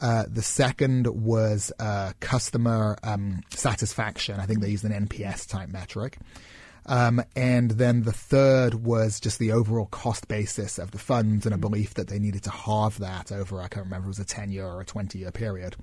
[0.00, 4.40] Uh, the second was uh, customer um, satisfaction.
[4.40, 6.18] I think they used an NPS type metric.
[6.86, 11.54] Um, and then the third was just the overall cost basis of the funds and
[11.54, 14.24] a belief that they needed to halve that over, I can't remember, it was a
[14.24, 15.76] 10 year or a 20 year period.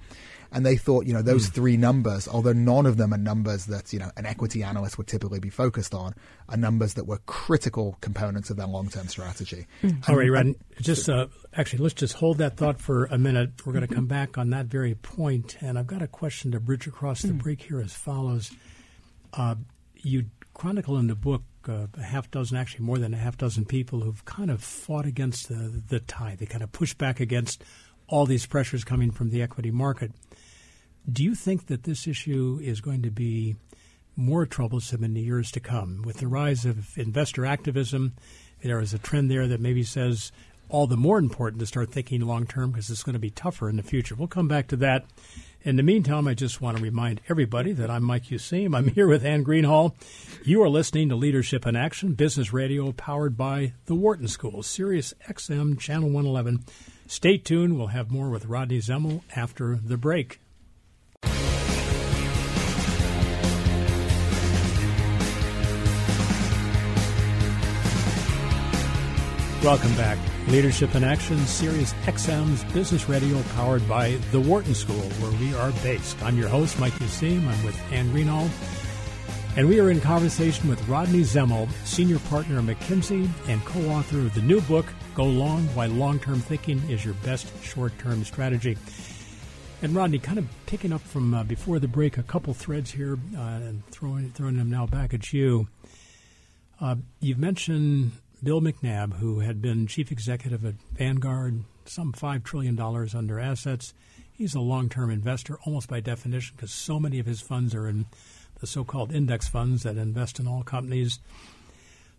[0.52, 1.54] And they thought, you know, those mm.
[1.54, 5.06] three numbers, although none of them are numbers that, you know, an equity analyst would
[5.08, 6.16] typically be focused on,
[6.50, 9.68] are numbers that were critical components of their long term strategy.
[9.84, 10.10] Mm.
[10.10, 13.66] All right, Rod, just uh, actually, let's just hold that thought for a minute.
[13.66, 15.20] We're going to come back on that very point.
[15.20, 17.44] point, And I've got a question to bridge across the mm.
[17.44, 18.52] break here as follows.
[19.34, 19.56] Uh,
[19.96, 20.26] you
[20.60, 24.02] chronicle in the book uh, a half dozen, actually more than a half dozen people
[24.02, 26.38] who've kind of fought against the, the tide.
[26.38, 27.64] They kind of pushed back against
[28.10, 30.12] all these pressures coming from the equity market.
[31.10, 33.56] Do you think that this issue is going to be
[34.18, 36.02] more troublesome in the years to come?
[36.04, 38.16] With the rise of investor activism,
[38.62, 40.34] there is a trend there that maybe says
[40.68, 43.70] all the more important to start thinking long term because it's going to be tougher
[43.70, 44.14] in the future.
[44.14, 45.06] We'll come back to that
[45.62, 48.76] in the meantime, I just want to remind everybody that I'm Mike Useem.
[48.76, 49.94] I'm here with Anne Greenhalgh.
[50.46, 55.14] You are listening to Leadership in Action, business radio powered by the Wharton School, Sirius
[55.28, 56.64] XM, Channel 111.
[57.08, 57.78] Stay tuned.
[57.78, 60.40] We'll have more with Rodney Zemmel after the break.
[69.62, 70.18] Welcome back.
[70.50, 75.72] Leadership in Action, Sirius XM's business radio powered by the Wharton School, where we are
[75.84, 76.20] based.
[76.24, 77.48] I'm your host, Mike Useem.
[77.48, 78.50] I'm with Anne Greenhalgh.
[79.56, 84.22] And we are in conversation with Rodney Zemmel, senior partner at McKinsey and co author
[84.22, 88.24] of the new book, Go Long Why Long Term Thinking is Your Best Short Term
[88.24, 88.76] Strategy.
[89.84, 93.20] And Rodney, kind of picking up from uh, before the break, a couple threads here
[93.38, 95.68] uh, and throwing, throwing them now back at you.
[96.82, 102.80] Uh, you've mentioned Bill McNabb, who had been chief executive at Vanguard, some $5 trillion
[102.80, 103.94] under assets.
[104.32, 107.88] He's a long term investor, almost by definition, because so many of his funds are
[107.88, 108.06] in
[108.60, 111.20] the so called index funds that invest in all companies.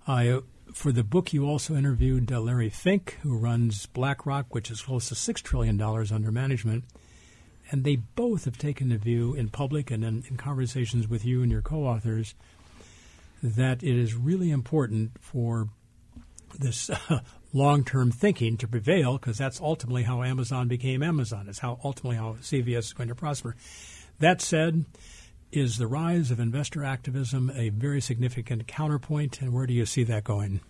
[0.07, 0.41] Uh,
[0.75, 5.09] for the book, you also interviewed uh, Larry Fink, who runs BlackRock, which is close
[5.09, 6.85] to $6 trillion under management.
[7.71, 11.43] And they both have taken the view in public and in, in conversations with you
[11.43, 12.35] and your co authors
[13.43, 15.69] that it is really important for
[16.59, 17.21] this uh,
[17.53, 21.47] long-term thinking to prevail because that's ultimately how Amazon became Amazon.
[21.49, 23.57] It's how ultimately how CVS is going to prosper.
[24.19, 24.85] That said,
[25.53, 30.05] is the rise of investor activism a very significant counterpoint, and where do you see
[30.05, 30.61] that going?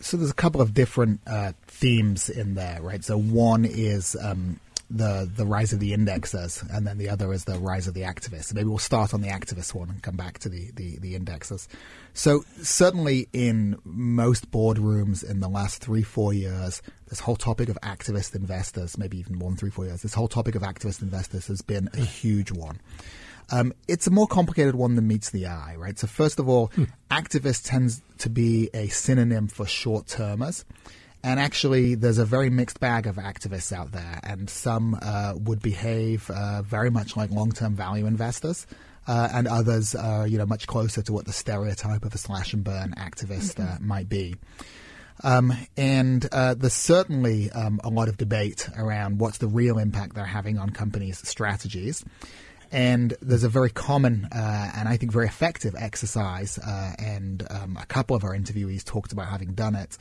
[0.00, 3.02] so there's a couple of different uh, themes in there, right?
[3.04, 7.44] So one is um, the the rise of the indexers, and then the other is
[7.44, 8.54] the rise of the activists.
[8.54, 11.68] Maybe we'll start on the activist one and come back to the, the, the indexers.
[12.18, 17.78] So certainly in most boardrooms in the last three four years, this whole topic of
[17.80, 21.46] activist investors, maybe even more than three four years, this whole topic of activist investors
[21.46, 22.80] has been a huge one.
[23.52, 25.96] Um, it's a more complicated one than meets the eye, right?
[25.96, 26.84] So first of all, hmm.
[27.08, 30.64] activist tends to be a synonym for short termers.
[31.22, 35.62] And actually, there's a very mixed bag of activists out there, and some uh, would
[35.62, 38.66] behave uh, very much like long-term value investors,
[39.08, 42.52] uh, and others are, you know, much closer to what the stereotype of a slash
[42.52, 43.88] and burn activist uh, mm-hmm.
[43.88, 44.36] might be.
[45.24, 50.14] Um, and uh, there's certainly um, a lot of debate around what's the real impact
[50.14, 52.04] they're having on companies' strategies.
[52.70, 57.86] And there's a very common uh, and I think very effective exercise, and um, a
[57.86, 59.96] couple of our interviewees talked about having done it,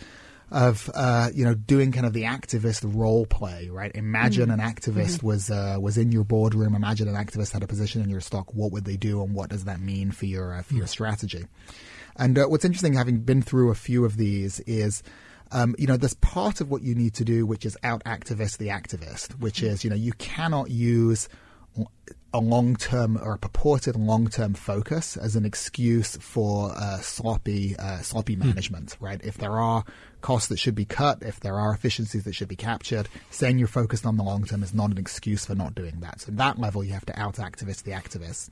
[0.50, 3.92] of uh, you know doing kind of the activist role play, right?
[3.96, 4.60] Imagine mm-hmm.
[4.60, 5.28] an activist mm-hmm.
[5.28, 6.76] was uh, was in your boardroom.
[6.76, 8.54] Imagine an activist had a position in your stock.
[8.54, 10.78] What would they do, and what does that mean for your uh, for mm-hmm.
[10.78, 11.46] your strategy?
[12.16, 15.04] And uh, what's interesting, having been through a few of these, is
[15.52, 18.58] um, you know, there's part of what you need to do, which is out activist
[18.58, 19.74] the activist, which mm-hmm.
[19.74, 21.30] is, you know, you cannot use
[22.34, 27.76] a long term or a purported long term focus as an excuse for uh, sloppy
[27.78, 28.48] uh, sloppy hmm.
[28.48, 29.20] management, right?
[29.24, 29.84] If there are
[30.22, 33.68] costs that should be cut, if there are efficiencies that should be captured, saying you're
[33.68, 36.22] focused on the long term is not an excuse for not doing that.
[36.22, 38.50] So, at that level, you have to out activist the activists.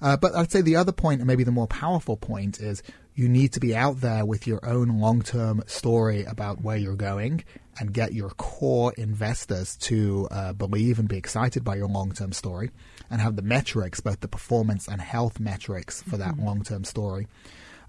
[0.00, 2.82] Uh, but I'd say the other point, and maybe the more powerful point, is
[3.14, 6.96] you need to be out there with your own long term story about where you're
[6.96, 7.44] going
[7.78, 12.32] and get your core investors to uh, believe and be excited by your long term
[12.32, 12.70] story
[13.10, 16.46] and have the metrics, both the performance and health metrics for that mm-hmm.
[16.46, 17.28] long term story.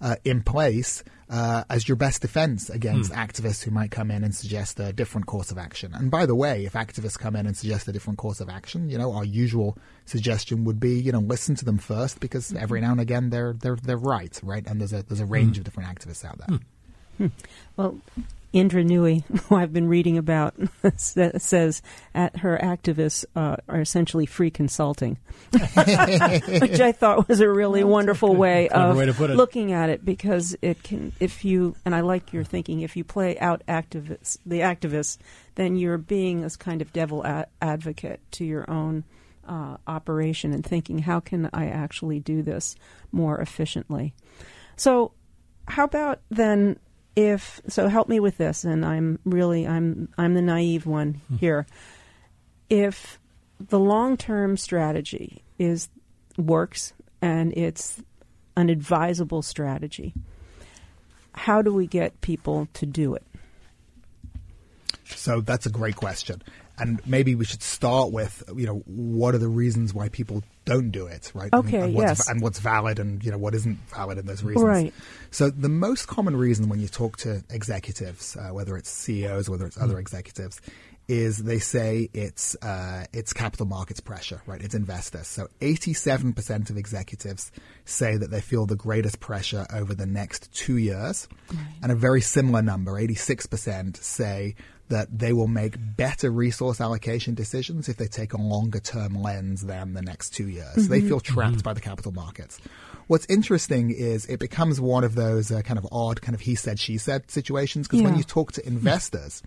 [0.04, 3.16] Uh, in place uh, as your best defense against mm.
[3.16, 5.94] activists who might come in and suggest a different course of action.
[5.94, 8.90] And by the way, if activists come in and suggest a different course of action,
[8.90, 12.62] you know, our usual suggestion would be, you know, listen to them first because mm-hmm.
[12.62, 14.68] every now and again they're they're they're right, right?
[14.68, 15.60] And there's a there's a range mm.
[15.60, 16.60] of different activists out there.
[17.18, 17.28] Hmm.
[17.78, 17.98] Well,
[18.54, 20.56] Indra Nooyi, who I've been reading about,
[20.96, 21.82] says
[22.14, 25.18] at her activists uh, are essentially free consulting,
[25.52, 30.84] which I thought was a really wonderful way of way looking at it because it
[30.84, 35.18] can, if you, and I like your thinking, if you play out activists, the activists,
[35.56, 39.04] then you're being this kind of devil a- advocate to your own
[39.48, 42.76] uh, operation and thinking, how can I actually do this
[43.12, 44.14] more efficiently?
[44.76, 45.12] So,
[45.68, 46.78] how about then
[47.16, 51.36] if so help me with this and i'm really i'm i'm the naive one hmm.
[51.38, 51.66] here.
[52.70, 53.20] If
[53.60, 55.90] the long-term strategy is
[56.38, 58.02] works and it's
[58.58, 60.14] an advisable strategy
[61.34, 63.24] how do we get people to do it?
[65.06, 66.42] So that's a great question
[66.78, 70.92] and maybe we should start with you know what are the reasons why people don't
[70.92, 73.54] do it right okay and, and what's, yes and what's valid and you know what
[73.54, 74.94] isn't valid in those reasons right
[75.32, 79.66] so the most common reason when you talk to executives uh, whether it's CEOs whether
[79.66, 80.00] it's other mm.
[80.00, 80.62] executives
[81.08, 84.62] is they say it's uh, it's capital markets pressure, right?
[84.62, 85.28] It's investors.
[85.28, 87.52] So 87% of executives
[87.86, 91.60] say that they feel the greatest pressure over the next two years, right.
[91.82, 94.56] and a very similar number, 86%, say
[94.90, 99.62] that they will make better resource allocation decisions if they take a longer term lens
[99.62, 100.76] than the next two years.
[100.76, 100.92] Mm-hmm.
[100.92, 101.62] They feel trapped mm-hmm.
[101.62, 102.60] by the capital markets.
[103.08, 106.56] What's interesting is it becomes one of those uh, kind of odd, kind of he
[106.56, 108.08] said, she said situations because yeah.
[108.08, 109.42] when you talk to investors,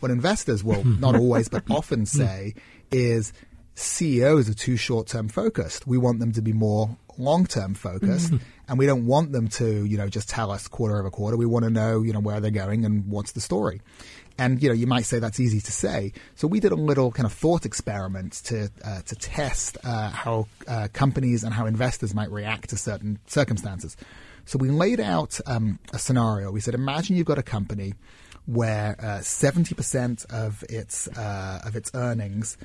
[0.00, 2.54] what investors will not always but often say
[2.90, 3.32] is
[3.74, 5.86] CEOs are too short term focused.
[5.86, 8.32] We want them to be more long term focused.
[8.32, 8.44] Mm-hmm.
[8.68, 11.36] And we don't want them to, you know, just tell us quarter over quarter.
[11.36, 13.80] We want to know, you know, where they're going and what's the story.
[14.38, 16.12] And you know, you might say that's easy to say.
[16.36, 20.46] So we did a little kind of thought experiment to uh, to test uh, how
[20.66, 23.96] uh, companies and how investors might react to certain circumstances.
[24.44, 26.50] So we laid out um, a scenario.
[26.50, 27.94] We said, imagine you've got a company
[28.46, 32.56] where uh, seventy percent of its uh, of its earnings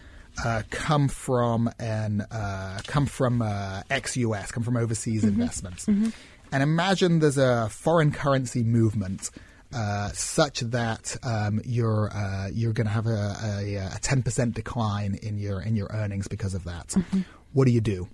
[0.44, 5.42] uh, come from an uh, come from uh, ex-US, come from overseas mm-hmm.
[5.42, 5.86] investments.
[5.86, 6.10] Mm-hmm.
[6.52, 9.32] And imagine there's a foreign currency movement
[9.74, 15.38] uh, such that um, you're uh, you're going to have a ten percent decline in
[15.38, 16.90] your in your earnings because of that.
[16.90, 17.22] Mm-hmm.
[17.54, 18.08] What do you do?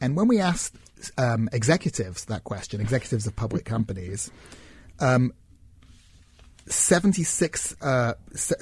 [0.00, 0.74] And when we asked
[1.18, 4.30] um, executives that question, executives of public companies,
[4.98, 5.32] um,
[6.66, 8.14] 76 uh,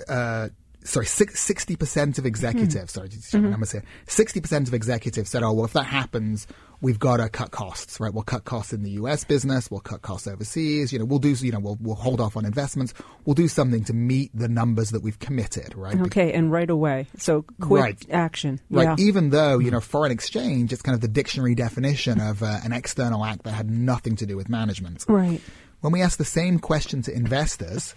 [0.08, 0.48] uh,
[0.88, 2.92] sorry, sixty percent of executives.
[2.92, 3.50] Sorry, just mm-hmm.
[3.50, 3.84] numbers here.
[4.06, 6.46] Sixty percent of executives said, "Oh, well, if that happens,
[6.80, 8.12] we've got to cut costs, right?
[8.12, 9.24] We'll cut costs in the U.S.
[9.24, 9.70] business.
[9.70, 10.92] We'll cut costs overseas.
[10.92, 12.94] You know, we'll do, you know, we'll we'll hold off on investments.
[13.24, 16.00] We'll do something to meet the numbers that we've committed, right?
[16.00, 17.06] Okay, and right away.
[17.16, 18.06] So quick right.
[18.10, 18.98] action, right?
[18.98, 19.06] Yeah.
[19.06, 22.72] Even though you know foreign exchange, it's kind of the dictionary definition of uh, an
[22.72, 25.40] external act that had nothing to do with management, right?
[25.80, 27.94] When we ask the same question to investors,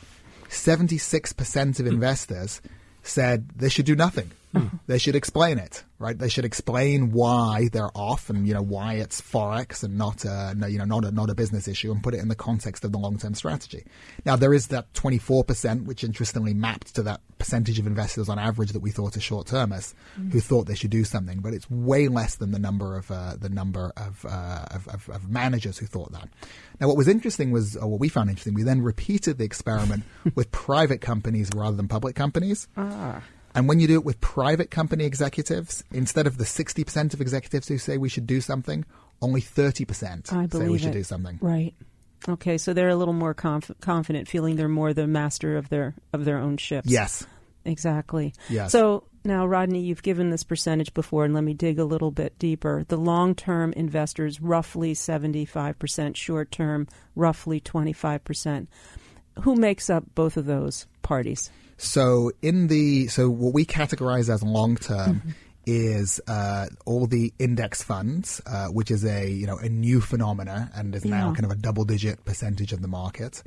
[0.50, 2.62] seventy six percent of investors
[3.04, 4.32] said they should do nothing.
[4.54, 4.80] Mm.
[4.88, 6.18] They should explain it, right?
[6.18, 10.56] They should explain why they're off and you know why it's forex and not a
[10.70, 12.92] you know not a not a business issue and put it in the context of
[12.92, 13.86] the long term strategy.
[14.26, 18.38] Now there is that 24 percent, which interestingly mapped to that percentage of investors on
[18.38, 20.32] average that we thought are short termists mm.
[20.32, 23.36] who thought they should do something, but it's way less than the number of uh,
[23.40, 26.30] the number of, uh, of, of, of managers who thought that.
[26.80, 30.04] Now what was interesting was, or what we found interesting, we then repeated the experiment
[30.36, 32.68] with private companies rather than public companies.
[32.78, 33.22] Ah.
[33.54, 37.68] And when you do it with private company executives, instead of the 60% of executives
[37.68, 38.86] who say we should do something,
[39.22, 40.94] only 30% say we should it.
[40.94, 41.38] do something.
[41.42, 41.74] Right.
[42.30, 45.96] Okay, so they're a little more conf- confident, feeling they're more the master of their
[46.14, 46.90] of their own ships.
[46.90, 47.26] Yes.
[47.66, 48.34] Exactly.
[48.50, 48.72] Yes.
[48.72, 52.38] So now, Rodney, you've given this percentage before, and let me dig a little bit
[52.40, 52.84] deeper.
[52.88, 58.68] The long term investors, roughly 75%, short term, roughly 25%.
[59.44, 61.52] Who makes up both of those parties?
[61.82, 65.30] So in the so what we categorize as long term mm-hmm.
[65.66, 70.70] is uh, all the index funds, uh, which is a you know a new phenomena
[70.76, 73.42] and is now kind of a double digit percentage of the market.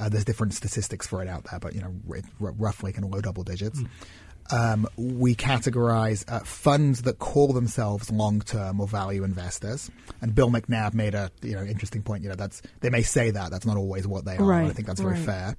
[0.00, 3.12] Uh, there's different statistics for it out there, but you know r- roughly kind of
[3.12, 3.80] low double digits.
[3.80, 3.88] Mm.
[4.50, 9.90] Um, we categorize uh, funds that call themselves long-term or value investors.
[10.20, 12.24] And Bill McNabb made a you know interesting point.
[12.24, 14.44] You know, that's they may say that that's not always what they are.
[14.44, 15.14] Right, I think that's right.
[15.14, 15.56] very fair.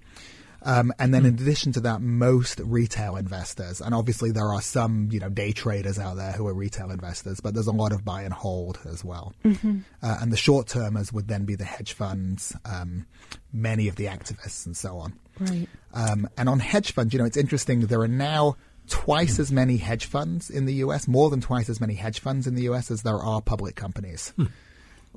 [0.63, 5.09] Um, and then in addition to that, most retail investors, and obviously there are some,
[5.11, 8.03] you know, day traders out there who are retail investors, but there's a lot of
[8.03, 9.33] buy and hold as well.
[9.45, 9.79] Mm-hmm.
[10.01, 13.05] Uh, and the short termers would then be the hedge funds, um,
[13.53, 15.13] many of the activists, and so on.
[15.39, 15.69] Right.
[15.93, 17.81] Um, and on hedge funds, you know, it's interesting.
[17.81, 21.79] There are now twice as many hedge funds in the U.S., more than twice as
[21.79, 22.89] many hedge funds in the U.S.
[22.89, 24.33] as there are public companies.
[24.35, 24.45] Hmm.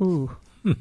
[0.02, 0.36] Ooh.
[0.62, 0.72] Hmm.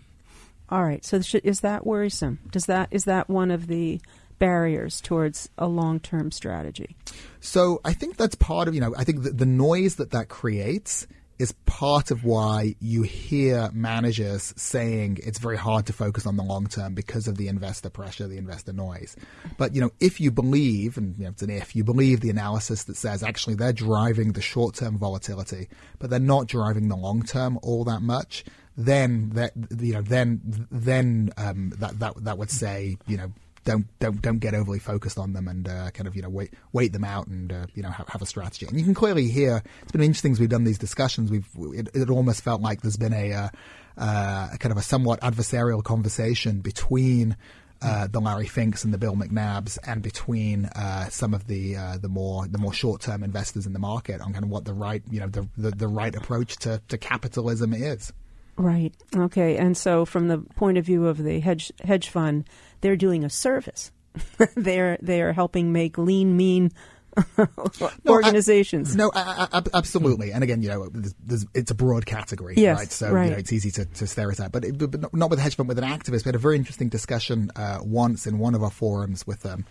[0.70, 1.04] All right.
[1.06, 2.40] So is that worrisome?
[2.52, 4.02] Does that is that one of the
[4.40, 6.96] barriers towards a long term strategy?
[7.40, 10.30] So I think that's part of, you know, I think the, the noise that that
[10.30, 11.08] creates
[11.40, 16.44] is part of why you hear managers saying it's very hard to focus on the
[16.44, 19.16] long term because of the investor pressure, the investor noise.
[19.58, 22.30] But you know, if you believe, and you know, it's an if, you believe the
[22.30, 26.98] analysis that says actually they're driving the short term volatility, but they're not driving the
[26.98, 28.44] long term all that much,
[28.76, 33.32] then that you know, then then um, that that that would say you know
[33.70, 36.52] don't don't don't get overly focused on them and uh, kind of you know wait
[36.74, 38.66] wait them out and uh, you know have, have, a strategy.
[38.66, 41.30] And you can clearly hear it's been interesting as we've done these discussions.
[41.30, 43.50] We've it, it almost felt like there's been a, uh,
[43.96, 47.38] uh, a kind of a somewhat adversarial conversation between.
[47.82, 51.98] Uh, the Larry Finks and the Bill McNabbs, and between uh, some of the uh,
[51.98, 54.74] the more the more short term investors in the market on kind of what the
[54.74, 58.12] right you know the the, the right approach to, to capitalism is.
[58.58, 58.94] Right.
[59.16, 59.56] Okay.
[59.56, 62.44] And so, from the point of view of the hedge hedge fund,
[62.82, 63.92] they're doing a service.
[64.56, 66.72] they're they are helping make lean, mean
[68.08, 68.96] organizations.
[68.96, 70.32] No, I, I, absolutely.
[70.32, 72.92] And again, you know, there's, there's, it's a broad category, yes, right?
[72.92, 73.26] So right.
[73.26, 75.68] you know, it's easy to, to stereotype, but, it, but not with a hedge fund.
[75.68, 78.72] With an activist, we had a very interesting discussion uh, once in one of our
[78.72, 79.66] forums with um,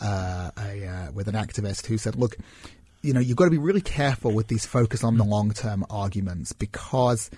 [0.00, 2.36] uh, a uh, with an activist who said, "Look,
[3.02, 5.84] you know, you've got to be really careful with these focus on the long term
[5.90, 7.30] arguments because."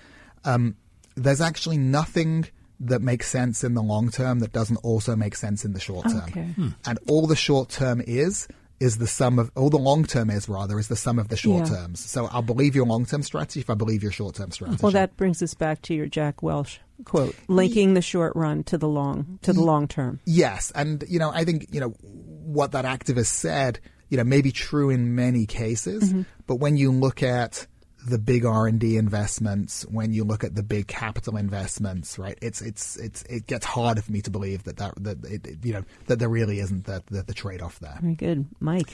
[0.45, 0.77] Um,
[1.17, 2.45] there's actually nothing
[2.79, 6.07] that makes sense in the long term that doesn't also make sense in the short
[6.07, 6.29] term.
[6.29, 6.43] Okay.
[6.43, 6.69] Hmm.
[6.85, 8.47] And all the short term is
[8.79, 11.37] is the sum of all the long term is rather is the sum of the
[11.37, 11.77] short yeah.
[11.77, 11.99] terms.
[11.99, 14.79] So I'll believe your long term strategy if I believe your short term strategy.
[14.81, 18.77] Well, that brings us back to your Jack Welch quote, linking the short run to
[18.77, 20.19] the long to the long term.
[20.25, 23.79] Yes, and you know I think you know what that activist said.
[24.09, 26.21] You know may be true in many cases, mm-hmm.
[26.45, 27.67] but when you look at
[28.07, 32.37] the big R and D investments, when you look at the big capital investments, right?
[32.41, 35.73] It's it's it's it gets harder for me to believe that that that it, you
[35.73, 37.97] know that there really isn't the the, the trade off there.
[38.01, 38.89] Very good, Mike.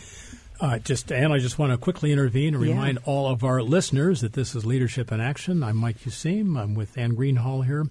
[0.60, 2.72] Uh, just and I just want to quickly intervene and yeah.
[2.72, 5.64] remind all of our listeners that this is Leadership in Action.
[5.64, 6.60] I'm Mike Useem.
[6.60, 7.86] I'm with Anne Greenhalgh here,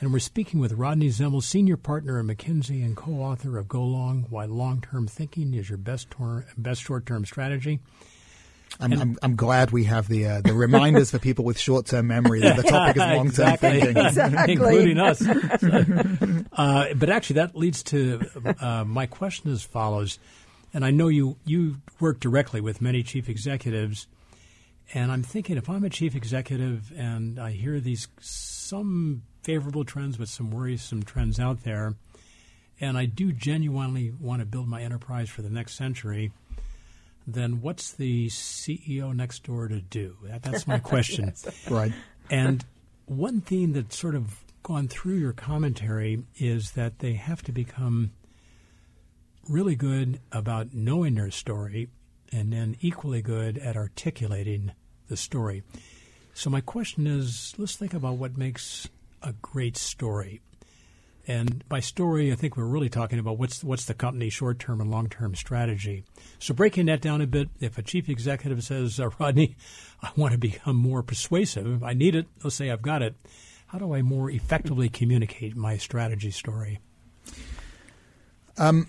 [0.00, 4.26] and we're speaking with Rodney Zemmel, senior partner at McKinsey and co-author of Go Long:
[4.30, 7.80] Why Long-Term Thinking is Your Best tor- Best Short-Term Strategy.
[8.80, 12.08] I'm, I'm, I'm, glad we have the uh, the reminders for people with short term
[12.08, 13.80] memory that the topic is long term exactly.
[13.80, 14.52] thinking, exactly.
[14.52, 15.22] including us.
[16.52, 18.20] uh, but actually, that leads to
[18.60, 20.18] uh, my question as follows:
[20.72, 24.06] And I know you you work directly with many chief executives,
[24.92, 30.16] and I'm thinking if I'm a chief executive and I hear these some favorable trends
[30.16, 31.94] but some worrisome trends out there,
[32.80, 36.32] and I do genuinely want to build my enterprise for the next century,
[37.26, 40.16] then what's the CEO next door to do?
[40.24, 41.26] That, that's my question.
[41.44, 41.70] yes.
[41.70, 41.92] Right.
[42.30, 42.64] And
[43.06, 48.12] one theme that's sort of gone through your commentary is that they have to become
[49.48, 51.88] really good about knowing their story
[52.32, 54.72] and then equally good at articulating
[55.08, 55.62] the story.
[56.32, 58.88] So, my question is let's think about what makes
[59.22, 60.40] a great story.
[61.26, 64.80] And by story, I think we're really talking about what's what's the company's short term
[64.80, 66.04] and long term strategy.
[66.38, 69.56] So breaking that down a bit, if a chief executive says, uh, "Rodney,
[70.02, 71.82] I want to become more persuasive.
[71.82, 72.26] I need it.
[72.42, 73.14] Let's say I've got it.
[73.68, 76.80] How do I more effectively communicate my strategy story?"
[78.56, 78.86] Um,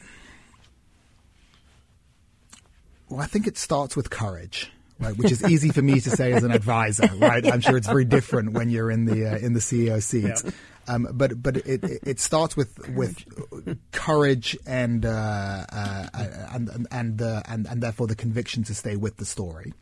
[3.09, 5.17] well, I think it starts with courage right?
[5.17, 7.45] Which is easy for me to say as an advisor, right?
[7.45, 10.23] I'm sure it's very different when you're in the uh, in the CEO seat.
[10.23, 10.51] Yeah.
[10.87, 13.23] Um, but but it, it starts with with
[13.91, 16.07] courage and uh, uh,
[16.53, 19.73] and and uh, and and therefore the conviction to stay with the story.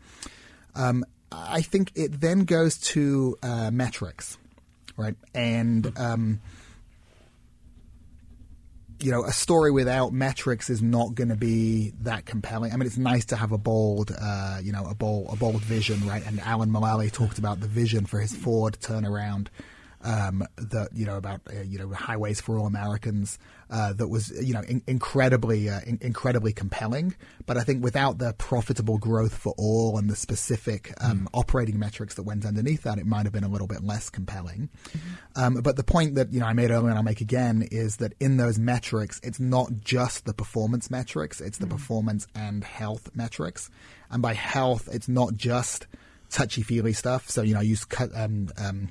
[0.76, 4.38] Um, I think it then goes to uh, metrics,
[4.96, 5.16] right?
[5.34, 6.40] And um,
[9.04, 12.72] you know, a story without metrics is not going to be that compelling.
[12.72, 15.62] I mean, it's nice to have a bold, uh, you know, a bold, a bold
[15.62, 16.26] vision, right?
[16.26, 19.48] And Alan Mulally talked about the vision for his Ford turnaround
[20.04, 23.40] um, that you know about uh, you know highways for all Americans
[23.70, 27.16] uh, that was you know in- incredibly uh, in- incredibly compelling.
[27.46, 31.28] But I think without the profitable growth for all and the specific um, mm.
[31.34, 34.70] operating metrics that went underneath that, it might have been a little bit less compelling.
[34.90, 35.42] Mm-hmm.
[35.42, 37.98] Um, but the point that you know I made earlier and I'll make again is
[37.98, 41.72] that in those metrics, it's not just the performance metrics; it's the mm.
[41.72, 43.70] performance and health metrics.
[44.12, 45.88] And by health, it's not just
[46.30, 47.30] touchy feely stuff.
[47.30, 47.86] So you know, I use
[48.16, 48.90] um, um,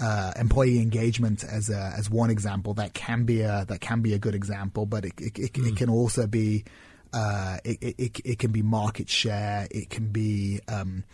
[0.00, 4.14] uh, employee engagement as a, as one example that can be a that can be
[4.14, 5.68] a good example, but it it, it, mm.
[5.68, 6.64] it can also be
[7.12, 9.66] uh, it, it, it can be market share.
[9.70, 11.04] It can be um,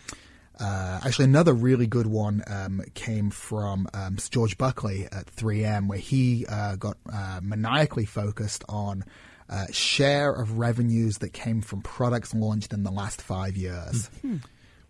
[0.59, 5.97] uh, actually another really good one um, came from um, George Buckley at 3M, where
[5.97, 9.03] he uh, got uh, maniacally focused on.
[9.47, 14.09] Uh, share of revenues that came from products launched in the last five years.
[14.25, 14.37] Mm-hmm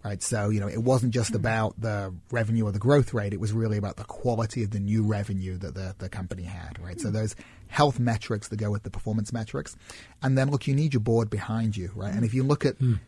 [0.05, 0.21] right?
[0.21, 1.37] So, you know, it wasn't just hmm.
[1.37, 3.33] about the revenue or the growth rate.
[3.33, 6.79] It was really about the quality of the new revenue that the, the company had,
[6.79, 7.01] right?
[7.01, 7.15] So hmm.
[7.15, 7.35] those
[7.67, 9.75] health metrics that go with the performance metrics.
[10.21, 12.13] And then look, you need your board behind you, right?
[12.13, 12.99] And if you look at mm.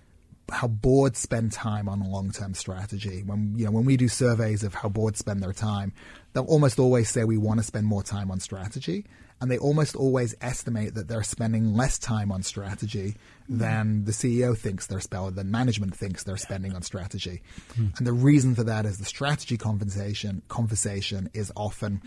[0.51, 4.63] how boards spend time on a long-term strategy, when, you know, when we do surveys
[4.63, 5.93] of how boards spend their time,
[6.33, 9.05] they'll almost always say we want to spend more time on strategy
[9.39, 13.15] and they almost always estimate that they're spending less time on strategy
[13.49, 13.59] mm.
[13.59, 17.41] than the CEO thinks they're spending, than management thinks they're spending on strategy.
[17.75, 17.97] Mm.
[17.97, 22.01] And the reason for that is the strategy conversation conversation is often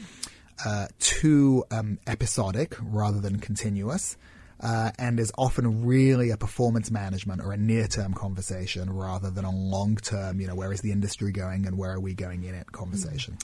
[0.64, 4.16] uh, too um, episodic rather than continuous.
[4.62, 9.50] Uh, and is often really a performance management or a near-term conversation rather than a
[9.50, 12.70] long-term, you know, where is the industry going and where are we going in it
[12.70, 13.38] conversation.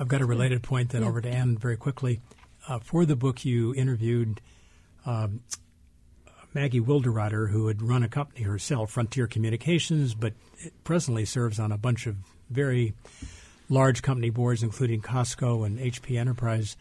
[0.00, 1.08] I've got a related point then yeah.
[1.08, 2.20] over to Anne very quickly
[2.70, 4.40] uh, for the book, you interviewed
[5.04, 5.40] um,
[6.54, 10.34] Maggie Wilderotter, who had run a company herself, Frontier Communications, but
[10.84, 12.16] presently serves on a bunch of
[12.48, 12.94] very
[13.68, 16.76] large company boards, including Costco and HP Enterprise.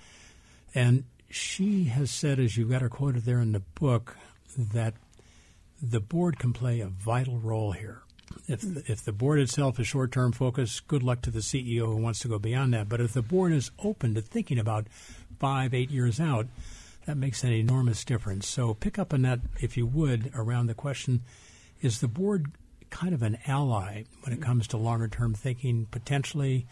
[0.75, 4.15] And she has said, as you've got her quoted there in the book,
[4.57, 4.93] that
[5.81, 8.03] the board can play a vital role here.
[8.47, 11.85] If the, if the board itself is short term focused, good luck to the CEO
[11.87, 12.89] who wants to go beyond that.
[12.89, 14.87] But if the board is open to thinking about
[15.39, 16.47] five, eight years out,
[17.05, 18.47] that makes an enormous difference.
[18.47, 21.21] So pick up on that, if you would, around the question
[21.81, 22.51] is the board
[22.89, 26.67] kind of an ally when it comes to longer term thinking, potentially?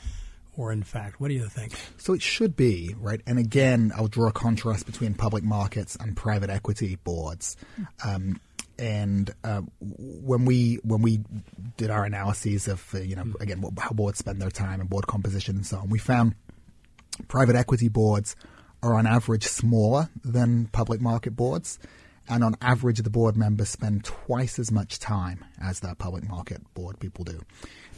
[0.56, 1.74] Or in fact, what do you think?
[1.98, 3.22] So it should be, right?
[3.28, 7.58] And again, I'll draw a contrast between public markets and private equity boards.
[8.04, 8.42] Um,
[8.80, 11.22] and uh, when we when we
[11.78, 15.08] did our analyses of uh, you know again how boards spend their time and board
[15.08, 16.36] composition and so on, we found
[17.28, 18.36] private equity boards
[18.84, 21.80] are on average smaller than public market boards.
[22.30, 26.62] And on average, the board members spend twice as much time as the public market
[26.74, 27.40] board people do.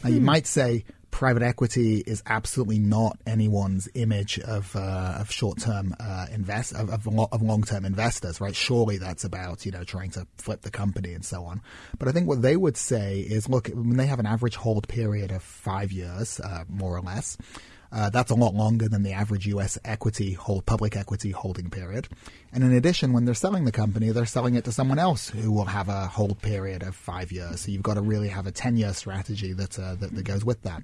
[0.04, 0.14] Now, hmm.
[0.14, 5.94] you might say private equity is absolutely not anyone's image of uh, of short term
[5.98, 8.54] uh, invest of, of, of long term investors, right?
[8.54, 11.60] Surely that's about you know trying to flip the company and so on.
[11.98, 14.88] But I think what they would say is, look, when they have an average hold
[14.88, 17.36] period of five years, uh, more or less,
[17.92, 19.78] Uh, that's a lot longer than the average U.S.
[19.84, 22.08] equity hold public equity holding period.
[22.52, 25.50] And in addition, when they're selling the company, they're selling it to someone else who
[25.50, 27.62] will have a hold period of five years.
[27.62, 30.62] So you've got to really have a ten-year strategy that, uh, that, that goes with
[30.62, 30.82] that.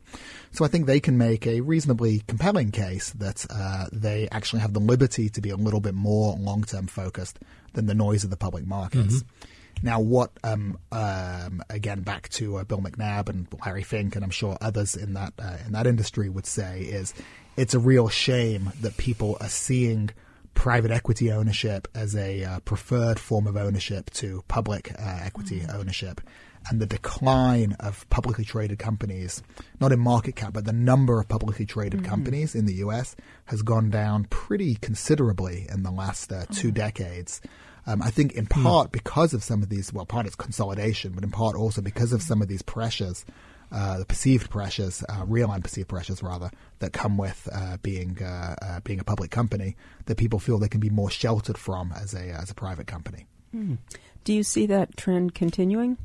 [0.50, 4.72] So I think they can make a reasonably compelling case that uh, they actually have
[4.72, 7.38] the liberty to be a little bit more long-term focused
[7.74, 9.16] than the noise of the public markets.
[9.16, 9.46] Mm-hmm.
[9.82, 14.30] Now, what um, um, again back to uh, Bill McNabb and Larry Fink, and I'm
[14.30, 17.12] sure others in that uh, in that industry would say is
[17.56, 20.10] it's a real shame that people are seeing
[20.54, 25.76] private equity ownership as a uh, preferred form of ownership to public uh, equity mm-hmm.
[25.76, 26.20] ownership.
[26.68, 29.40] And the decline of publicly traded companies,
[29.80, 32.10] not in market cap, but the number of publicly traded mm-hmm.
[32.10, 33.14] companies in the US
[33.44, 36.76] has gone down pretty considerably in the last uh, two mm-hmm.
[36.76, 37.40] decades.
[37.86, 38.62] Um, I think in hmm.
[38.62, 42.12] part because of some of these, well, part it's consolidation, but in part also because
[42.12, 43.24] of some of these pressures,
[43.72, 48.22] uh, the perceived pressures, uh, real and perceived pressures rather, that come with uh, being
[48.22, 49.76] uh, uh, being a public company,
[50.06, 53.26] that people feel they can be more sheltered from as a as a private company.
[53.52, 53.74] Hmm.
[54.24, 55.98] Do you see that trend continuing?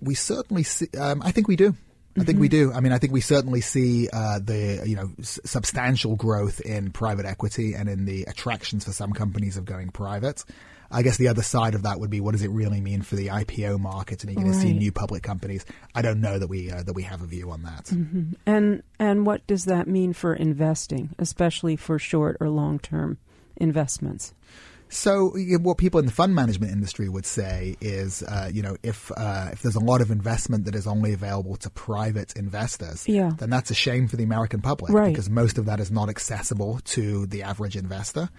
[0.00, 0.88] We certainly see.
[0.98, 1.74] Um, I think we do.
[2.20, 2.70] I think we mm-hmm.
[2.70, 2.72] do.
[2.72, 6.90] I mean, I think we certainly see uh, the you know s- substantial growth in
[6.90, 10.44] private equity and in the attractions for some companies of going private.
[10.90, 13.16] I guess the other side of that would be what does it really mean for
[13.16, 14.62] the IPO market, and are you going right.
[14.62, 15.66] to see new public companies?
[15.94, 17.84] I don't know that we uh, that we have a view on that.
[17.86, 18.32] Mm-hmm.
[18.46, 23.18] And and what does that mean for investing, especially for short or long term
[23.56, 24.32] investments?
[24.90, 29.12] So, what people in the fund management industry would say is, uh, you know, if
[29.16, 33.32] uh, if there's a lot of investment that is only available to private investors, yeah.
[33.38, 35.08] then that's a shame for the American public right.
[35.08, 38.30] because most of that is not accessible to the average investor.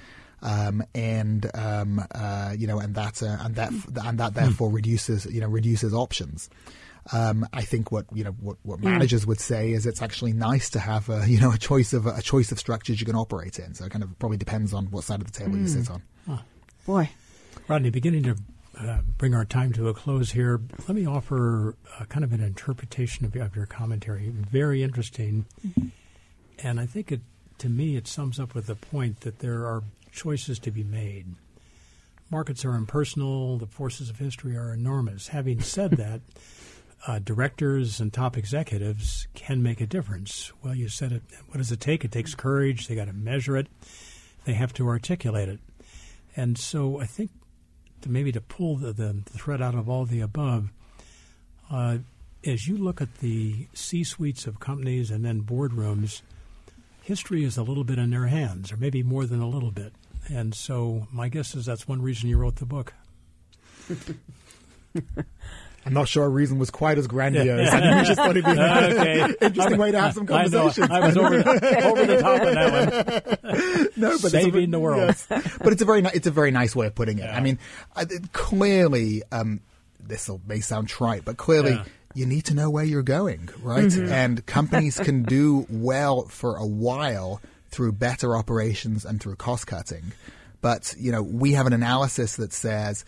[0.42, 3.72] Um, and um, uh, you know, and that uh, and that
[4.04, 6.50] and that therefore reduces you know reduces options.
[7.12, 9.28] Um, I think what you know what, what managers mm.
[9.28, 12.22] would say is it's actually nice to have a you know a choice of a
[12.22, 13.74] choice of structures you can operate in.
[13.74, 15.62] So it kind of probably depends on what side of the table mm.
[15.62, 16.04] you sit on.
[16.28, 16.42] Oh,
[16.86, 17.10] boy,
[17.68, 18.36] Rodney, beginning to
[18.80, 20.62] uh, bring our time to a close here.
[20.88, 24.30] Let me offer uh, kind of an interpretation of, of your commentary.
[24.30, 25.88] Very interesting, mm-hmm.
[26.60, 27.22] and I think it
[27.58, 31.28] to me it sums up with the point that there are choices to be made.
[32.30, 33.58] Markets are impersonal.
[33.58, 35.30] The forces of history are enormous.
[35.30, 36.22] Having said that
[37.08, 40.52] uh, directors and top executives can make a difference.
[40.64, 41.24] Well, you said it.
[41.48, 42.04] What does it take?
[42.04, 42.88] It takes courage.
[42.88, 43.68] They got to measure it.
[44.46, 45.60] They have to articulate it.
[46.36, 47.32] And so I think
[48.02, 50.72] to maybe to pull the, the thread out of all the above,
[51.72, 51.98] uh,
[52.46, 56.22] as you look at the C suites of companies and then boardrooms,
[57.04, 59.94] history is a little bit in their hands, or maybe more than a little bit.
[60.28, 62.94] And so my guess is that's one reason you wrote the book.
[65.86, 67.70] I'm not sure a reason was quite as grandiose.
[67.74, 70.92] I just thought it'd be an interesting way to have some conversation.
[70.92, 73.90] I, I, was over, over the top of that one.
[73.96, 75.00] No, but saving a, the world.
[75.00, 75.26] Yes.
[75.58, 77.24] But it's a very it's a very nice way of putting it.
[77.24, 77.36] Yeah.
[77.36, 77.60] I mean,
[78.34, 79.62] clearly, um,
[80.00, 81.72] this may sound trite, but clearly.
[81.72, 81.84] Yeah.
[82.16, 83.86] You need to know where you're going, right?
[83.86, 84.12] Mm-hmm.
[84.12, 87.40] And companies can do well for a while
[87.70, 90.12] through better operations and through cost cutting.
[90.62, 93.06] But, you know, we have an analysis that says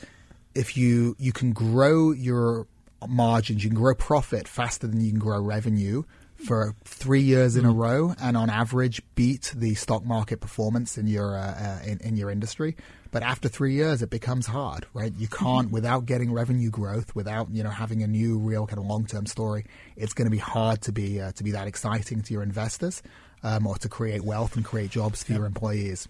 [0.55, 2.67] if you you can grow your
[3.07, 6.03] margins, you can grow profit faster than you can grow revenue
[6.45, 7.77] for three years in a mm.
[7.77, 12.17] row, and on average beat the stock market performance in your uh, uh, in, in,
[12.17, 12.75] your industry.
[13.11, 15.13] But after three years, it becomes hard, right?
[15.15, 15.73] You can't mm-hmm.
[15.73, 19.25] without getting revenue growth, without you know having a new, real kind of long term
[19.25, 19.65] story.
[19.95, 23.03] It's going to be hard to be uh, to be that exciting to your investors,
[23.43, 25.39] um, or to create wealth and create jobs for yep.
[25.39, 26.07] your employees.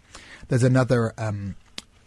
[0.48, 1.14] There's another.
[1.18, 1.56] Um,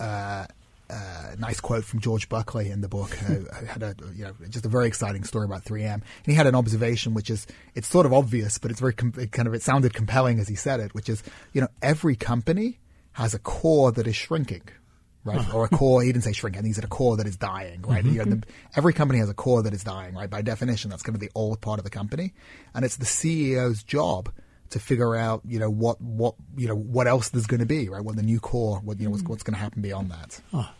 [0.00, 0.46] uh,
[0.90, 3.16] uh, nice quote from George Buckley in the book.
[3.24, 6.46] Uh, had a you know just a very exciting story about 3M, and he had
[6.46, 9.54] an observation which is it's sort of obvious, but it's very com- it kind of
[9.54, 11.22] it sounded compelling as he said it, which is
[11.52, 12.78] you know every company
[13.12, 14.62] has a core that is shrinking.
[15.26, 16.02] Right, or a core.
[16.02, 16.66] He didn't say shrinking.
[16.66, 17.80] He said a core that is dying.
[17.80, 18.14] Right, mm-hmm.
[18.14, 18.42] you know, the,
[18.76, 20.14] every company has a core that is dying.
[20.14, 22.34] Right, by definition, that's going to be the old part of the company,
[22.74, 24.30] and it's the CEO's job
[24.70, 27.88] to figure out, you know, what what you know what else there's going to be,
[27.88, 28.02] right?
[28.02, 30.40] What the new core, what you know, what's, what's going to happen beyond that.
[30.52, 30.70] Oh.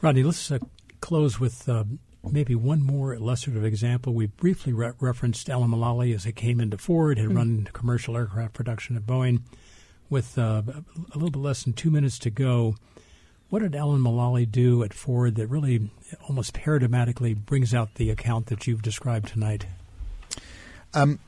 [0.00, 0.58] Rodney, let's uh,
[1.00, 1.84] close with uh,
[2.24, 4.14] maybe one more illustrative example.
[4.14, 7.36] We briefly re- referenced Alan Mulally as he came into Ford, had mm-hmm.
[7.36, 9.42] run commercial aircraft production at Boeing.
[10.08, 12.74] With uh, a little bit less than two minutes to go,
[13.48, 15.90] what did Alan Mulally do at Ford that really
[16.28, 19.66] almost paradigmatically brings out the account that you've described tonight?
[20.94, 21.20] Um,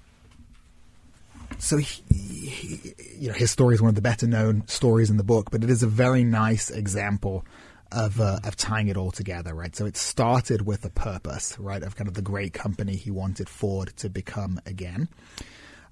[1.63, 5.17] so he, he, you know his story is one of the better known stories in
[5.17, 7.45] the book, but it is a very nice example
[7.93, 9.75] of uh, of tying it all together, right?
[9.77, 13.49] So it started with a purpose, right, of kind of the great company he wanted
[13.49, 15.09] Ford to become again.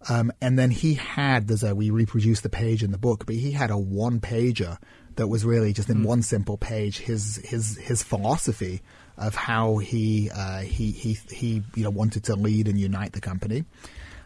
[0.08, 3.36] Um, and then he had there's a we reproduce the page in the book, but
[3.36, 4.76] he had a one pager
[5.14, 6.06] that was really just in mm.
[6.06, 8.82] one simple page his his his philosophy
[9.16, 13.20] of how he uh, he he he you know wanted to lead and unite the
[13.20, 13.64] company.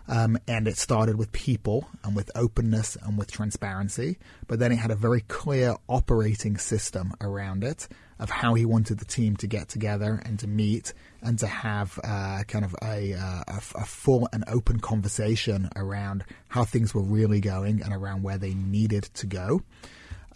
[0.06, 4.76] Um, and it started with people and with openness and with transparency, but then it
[4.76, 7.88] had a very clear operating system around it
[8.18, 10.92] of how he wanted the team to get together and to meet
[11.22, 16.24] and to have uh, kind of a, uh, a, a, full and open conversation around
[16.48, 19.62] how things were really going and around where they needed to go.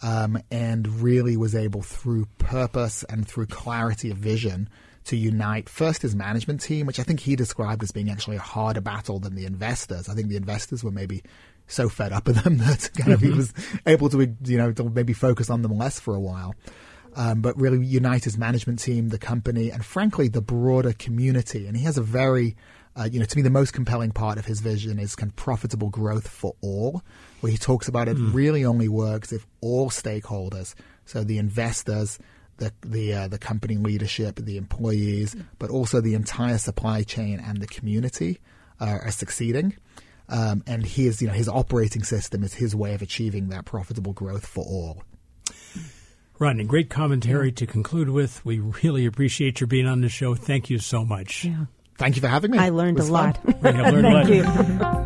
[0.01, 4.69] Um, and really was able through purpose and through clarity of vision
[5.09, 8.41] to unite first his management team, which I think he described as being actually a
[8.41, 10.07] harder battle than the investors.
[10.07, 11.23] I think the investors were maybe
[11.65, 13.37] so fed up with them that kind of he mm-hmm.
[13.37, 13.53] was
[13.87, 16.53] able to, you know, to maybe focus on them less for a while.
[17.15, 21.65] Um, but really unite his management team, the company, and frankly, the broader community.
[21.65, 22.55] And he has a very,
[22.95, 25.35] uh, you know, to me, the most compelling part of his vision is kind of
[25.35, 27.01] profitable growth for all,
[27.39, 28.31] where he talks about it mm.
[28.31, 32.19] really only works if all stakeholders, so the investors,
[32.59, 37.61] the the uh, the company leadership, the employees, but also the entire supply chain and
[37.61, 38.39] the community
[38.79, 39.75] uh, are succeeding.
[40.29, 44.13] Um, and his you know his operating system is his way of achieving that profitable
[44.13, 45.03] growth for all.
[46.37, 48.45] Rodney, great commentary to conclude with.
[48.45, 50.35] We really appreciate your being on the show.
[50.35, 51.43] Thank you so much.
[51.43, 51.65] Yeah.
[51.97, 52.59] Thank you for having me.
[52.59, 53.39] I learned a lot.
[53.61, 55.05] Thank you.